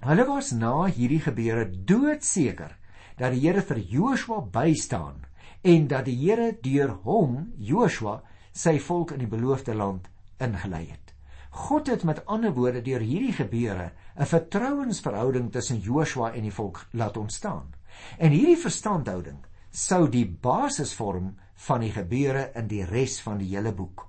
Hulle 0.01 0.27
was 0.27 0.51
na 0.51 0.87
hierdie 0.87 1.21
gebeure 1.21 1.71
doodseker 1.71 2.77
dat 3.17 3.33
die 3.33 3.41
Here 3.41 3.63
vir 3.63 3.79
Joshua 3.79 4.41
bystaan 4.41 5.25
en 5.63 5.89
dat 5.89 6.05
die 6.05 6.17
Here 6.17 6.53
deur 6.63 6.91
hom, 7.03 7.53
Joshua, 7.59 8.23
sy 8.53 8.79
volk 8.79 9.17
in 9.17 9.25
die 9.25 9.31
beloofde 9.31 9.75
land 9.75 10.09
ingelei 10.39 10.87
het. 10.91 11.15
God 11.51 11.87
het 11.89 12.05
met 12.05 12.27
ander 12.27 12.53
woorde 12.53 12.83
deur 12.83 13.01
hierdie 13.01 13.33
gebeure 13.33 13.93
'n 14.17 14.27
vertrouensverhouding 14.27 15.53
tussen 15.53 15.81
Joshua 15.81 16.33
en 16.33 16.43
die 16.43 16.53
volk 16.53 16.87
laat 16.93 17.17
ontstaan. 17.17 17.75
En 18.19 18.31
hierdie 18.31 18.59
verstandhouding 18.59 19.45
sou 19.77 20.07
die 20.09 20.25
basis 20.25 20.95
vorm 20.97 21.35
van 21.67 21.83
die 21.85 21.93
gebeure 21.93 22.49
in 22.57 22.69
die 22.71 22.85
res 22.89 23.19
van 23.25 23.41
die 23.43 23.51
hele 23.53 23.75
boek. 23.77 24.07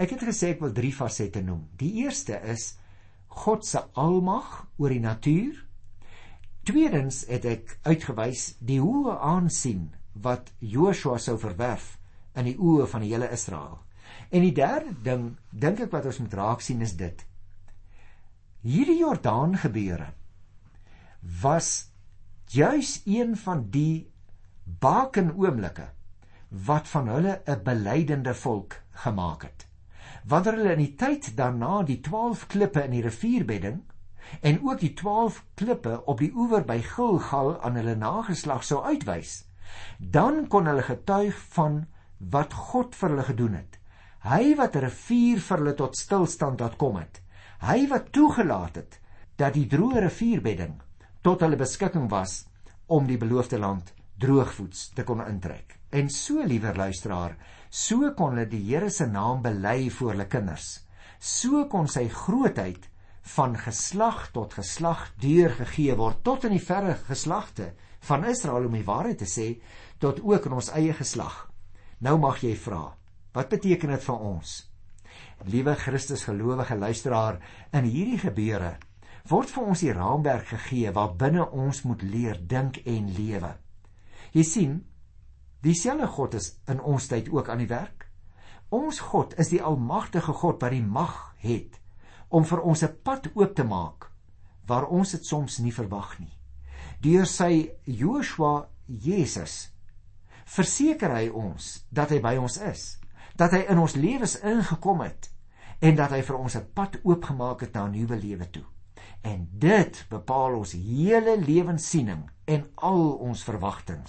Ek 0.00 0.14
het 0.14 0.22
gesê 0.24 0.54
ek 0.54 0.62
wil 0.62 0.74
drie 0.74 0.92
fasette 0.94 1.42
noem. 1.42 1.66
Die 1.76 2.04
eerste 2.04 2.38
is 2.52 2.76
God 3.42 3.66
se 3.66 3.82
almag 3.98 4.66
oor 4.78 4.94
die 4.94 5.02
natuur. 5.02 5.58
Tweedens 6.66 7.24
het 7.28 7.46
ek 7.48 7.74
uitgewys 7.86 8.54
die 8.62 8.78
hoë 8.82 9.16
aansien 9.32 9.88
wat 10.14 10.52
Joshua 10.60 11.18
sou 11.18 11.36
verwerf 11.40 11.96
in 12.38 12.46
die 12.50 12.56
oë 12.58 12.86
van 12.90 13.04
die 13.04 13.10
hele 13.12 13.30
Israel. 13.34 13.80
En 14.30 14.46
die 14.46 14.54
derde 14.54 14.94
ding 15.04 15.26
dink 15.50 15.82
ek 15.86 15.92
wat 15.94 16.06
ons 16.10 16.20
moet 16.22 16.38
raak 16.38 16.62
sien 16.62 16.82
is 16.86 16.94
dit. 16.98 17.26
Hierdie 18.62 19.00
Jordaan 19.00 19.56
gebeure 19.58 20.12
was 21.42 21.90
juis 22.52 23.00
een 23.06 23.36
van 23.36 23.66
die 23.72 24.10
baken 24.78 25.34
oomblikke 25.36 25.88
wat 26.66 26.88
van 26.88 27.08
hulle 27.08 27.40
'n 27.46 27.62
belydende 27.64 28.34
volk 28.34 28.80
gemaak 29.04 29.42
het 29.42 29.70
wanneer 30.24 30.56
hulle 30.58 30.72
in 30.76 30.84
die 30.84 30.96
tyd 30.96 31.32
daarna 31.36 31.82
die 31.86 32.00
12 32.00 32.46
klippe 32.46 32.82
in 32.84 32.94
die 32.96 33.02
rivierbedding 33.02 33.80
en 34.40 34.60
ook 34.62 34.80
die 34.80 34.92
12 34.94 35.44
klippe 35.54 36.00
op 36.06 36.20
die 36.22 36.32
oewer 36.34 36.64
by 36.66 36.78
Gilgal 36.84 37.56
aan 37.64 37.78
hulle 37.80 37.96
nageslag 37.98 38.64
sou 38.64 38.82
uitwys, 38.84 39.44
dan 39.98 40.46
kon 40.48 40.68
hulle 40.70 40.84
getuig 40.86 41.36
van 41.56 41.84
wat 42.18 42.52
God 42.52 42.94
vir 42.94 43.14
hulle 43.14 43.26
gedoen 43.30 43.56
het. 43.58 43.78
Hy 44.22 44.54
wat 44.56 44.76
'n 44.76 44.84
rivier 44.84 45.40
vir 45.40 45.58
hulle 45.58 45.74
tot 45.74 45.96
stilstand 45.96 46.60
laat 46.60 46.76
kom 46.76 46.96
het. 46.96 47.22
Hy 47.60 47.88
wat 47.88 48.12
toegelaat 48.12 48.76
het 48.76 49.00
dat 49.36 49.54
die 49.54 49.66
droë 49.66 50.00
rivierbedding 50.00 50.80
tot 51.22 51.40
hulle 51.40 51.56
beskikking 51.56 52.10
was 52.10 52.46
om 52.86 53.06
die 53.06 53.18
beloofde 53.18 53.58
land 53.58 53.94
droogvoets 54.20 54.90
te 54.94 55.04
kon 55.08 55.22
intrek. 55.24 55.78
En 55.90 56.10
so 56.12 56.44
liewer 56.46 56.76
luisteraar, 56.76 57.34
So 57.70 58.08
kon 58.18 58.34
hulle 58.34 58.48
die 58.50 58.64
Here 58.66 58.88
se 58.90 59.06
naam 59.06 59.44
bely 59.44 59.90
voor 59.94 60.16
hulle 60.16 60.26
kinders. 60.26 60.80
So 61.22 61.68
kon 61.70 61.86
sy 61.86 62.08
grootheid 62.10 62.88
van 63.36 63.54
geslag 63.54 64.24
tot 64.34 64.56
geslag 64.58 65.04
deurgegee 65.22 65.94
word 65.94 66.24
tot 66.26 66.48
in 66.48 66.56
die 66.56 66.64
verre 66.64 66.96
geslagte 67.06 67.68
van 68.08 68.26
Israel 68.26 68.66
om 68.66 68.74
die 68.74 68.86
waarheid 68.88 69.22
te 69.22 69.28
sê 69.30 69.46
tot 70.02 70.18
ook 70.18 70.50
in 70.50 70.58
ons 70.58 70.72
eie 70.74 70.96
geslag. 70.98 71.46
Nou 72.02 72.16
mag 72.18 72.42
jy 72.42 72.56
vra, 72.58 72.96
wat 73.36 73.54
beteken 73.54 73.94
dit 73.94 74.06
vir 74.08 74.26
ons? 74.32 74.56
Liewe 75.46 75.76
Christus 75.78 76.26
gelowige 76.26 76.74
luisteraar, 76.74 77.38
in 77.70 77.86
hierdie 77.86 78.18
gebeure 78.18 78.78
word 79.30 79.52
vir 79.54 79.66
ons 79.70 79.84
die 79.84 79.94
raamwerk 79.94 80.56
gegee 80.56 80.90
waarbinne 80.96 81.46
ons 81.54 81.84
moet 81.86 82.02
leer 82.02 82.40
dink 82.50 82.82
en 82.82 83.12
lewe. 83.14 83.54
Jy 84.32 84.42
sien, 84.42 84.90
Dieselfde 85.60 86.06
God 86.06 86.34
is 86.38 86.54
in 86.72 86.80
ons 86.80 87.06
tyd 87.10 87.28
ook 87.28 87.48
aan 87.52 87.60
die 87.60 87.68
werk. 87.68 88.06
Ons 88.72 89.00
God 89.10 89.34
is 89.42 89.50
die 89.52 89.60
almagtige 89.62 90.32
God 90.32 90.62
wat 90.62 90.72
die 90.72 90.84
mag 90.84 91.34
het 91.42 91.76
om 92.30 92.46
vir 92.46 92.62
ons 92.62 92.82
'n 92.84 92.96
pad 93.04 93.28
oop 93.34 93.54
te 93.56 93.64
maak 93.64 94.08
waar 94.66 94.86
ons 94.86 95.10
dit 95.10 95.26
soms 95.26 95.58
nie 95.58 95.72
verwag 95.72 96.18
nie. 96.20 96.32
Deur 97.00 97.26
sy 97.26 97.70
Joshua 97.84 98.68
Jesus 98.86 99.72
verseker 100.46 101.10
hy 101.10 101.28
ons 101.28 101.84
dat 101.90 102.10
hy 102.10 102.20
by 102.20 102.36
ons 102.36 102.56
is, 102.56 102.98
dat 103.36 103.52
hy 103.52 103.66
in 103.68 103.78
ons 103.78 103.96
lewens 103.96 104.40
ingekom 104.40 105.00
het 105.00 105.30
en 105.80 105.96
dat 105.96 106.10
hy 106.10 106.22
vir 106.22 106.36
ons 106.36 106.56
'n 106.56 106.72
pad 106.74 107.00
oopgemaak 107.02 107.60
het 107.60 107.74
na 107.74 107.84
'n 107.84 107.92
nuwe 107.92 108.16
lewe 108.16 108.50
toe. 108.50 108.64
En 109.22 109.48
dit 109.52 110.04
bepaal 110.08 110.56
ons 110.58 110.72
hele 110.72 111.36
lewenssiening 111.40 112.28
en 112.44 112.66
al 112.74 113.12
ons 113.30 113.42
verwagtinge. 113.44 114.08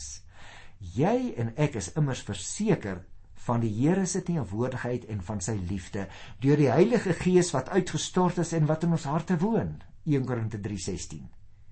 Jy 0.81 1.33
en 1.37 1.51
ek 1.61 1.77
is 1.77 1.91
immers 1.99 2.23
verseker 2.25 3.03
van 3.45 3.61
die 3.61 3.71
Here 3.73 4.05
se 4.05 4.21
teenwoordigheid 4.25 5.07
en 5.09 5.21
van 5.25 5.41
sy 5.41 5.55
liefde 5.69 6.07
deur 6.41 6.59
die 6.59 6.69
Heilige 6.71 7.13
Gees 7.17 7.51
wat 7.55 7.69
uitgestort 7.69 8.41
is 8.41 8.53
en 8.57 8.69
wat 8.69 8.85
in 8.85 8.95
ons 8.97 9.09
harte 9.09 9.37
woon. 9.41 9.79
1 10.05 10.25
Korinte 10.25 10.59
3:16. 10.61 11.27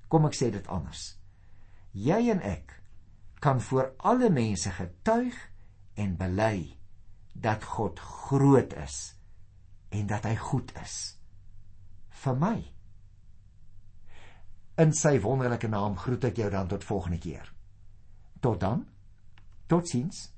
Kom 0.08 0.26
ek 0.26 0.38
sê 0.38 0.50
dit 0.54 0.68
anders. 0.68 1.18
Jy 1.94 2.30
en 2.34 2.42
ek 2.42 2.76
kan 3.40 3.62
voor 3.62 3.94
alle 3.98 4.30
mense 4.30 4.70
getuig 4.70 5.36
en 5.96 6.18
bely 6.18 6.78
dat 7.34 7.64
God 7.64 8.00
groot 8.00 8.74
is 8.74 9.16
en 9.90 10.08
dat 10.08 10.26
hy 10.28 10.36
goed 10.36 10.74
is 10.84 11.16
vir 12.24 12.36
my. 12.36 12.58
In 14.80 14.94
sy 14.96 15.18
wonderlike 15.20 15.68
naam 15.68 15.98
groet 16.00 16.24
ek 16.30 16.38
jou 16.40 16.50
dan 16.54 16.70
tot 16.72 16.86
volgende 16.88 17.18
keer. 17.20 17.50
Tot 18.40 18.62
dan. 18.62 18.86
Totsiens. 19.68 20.30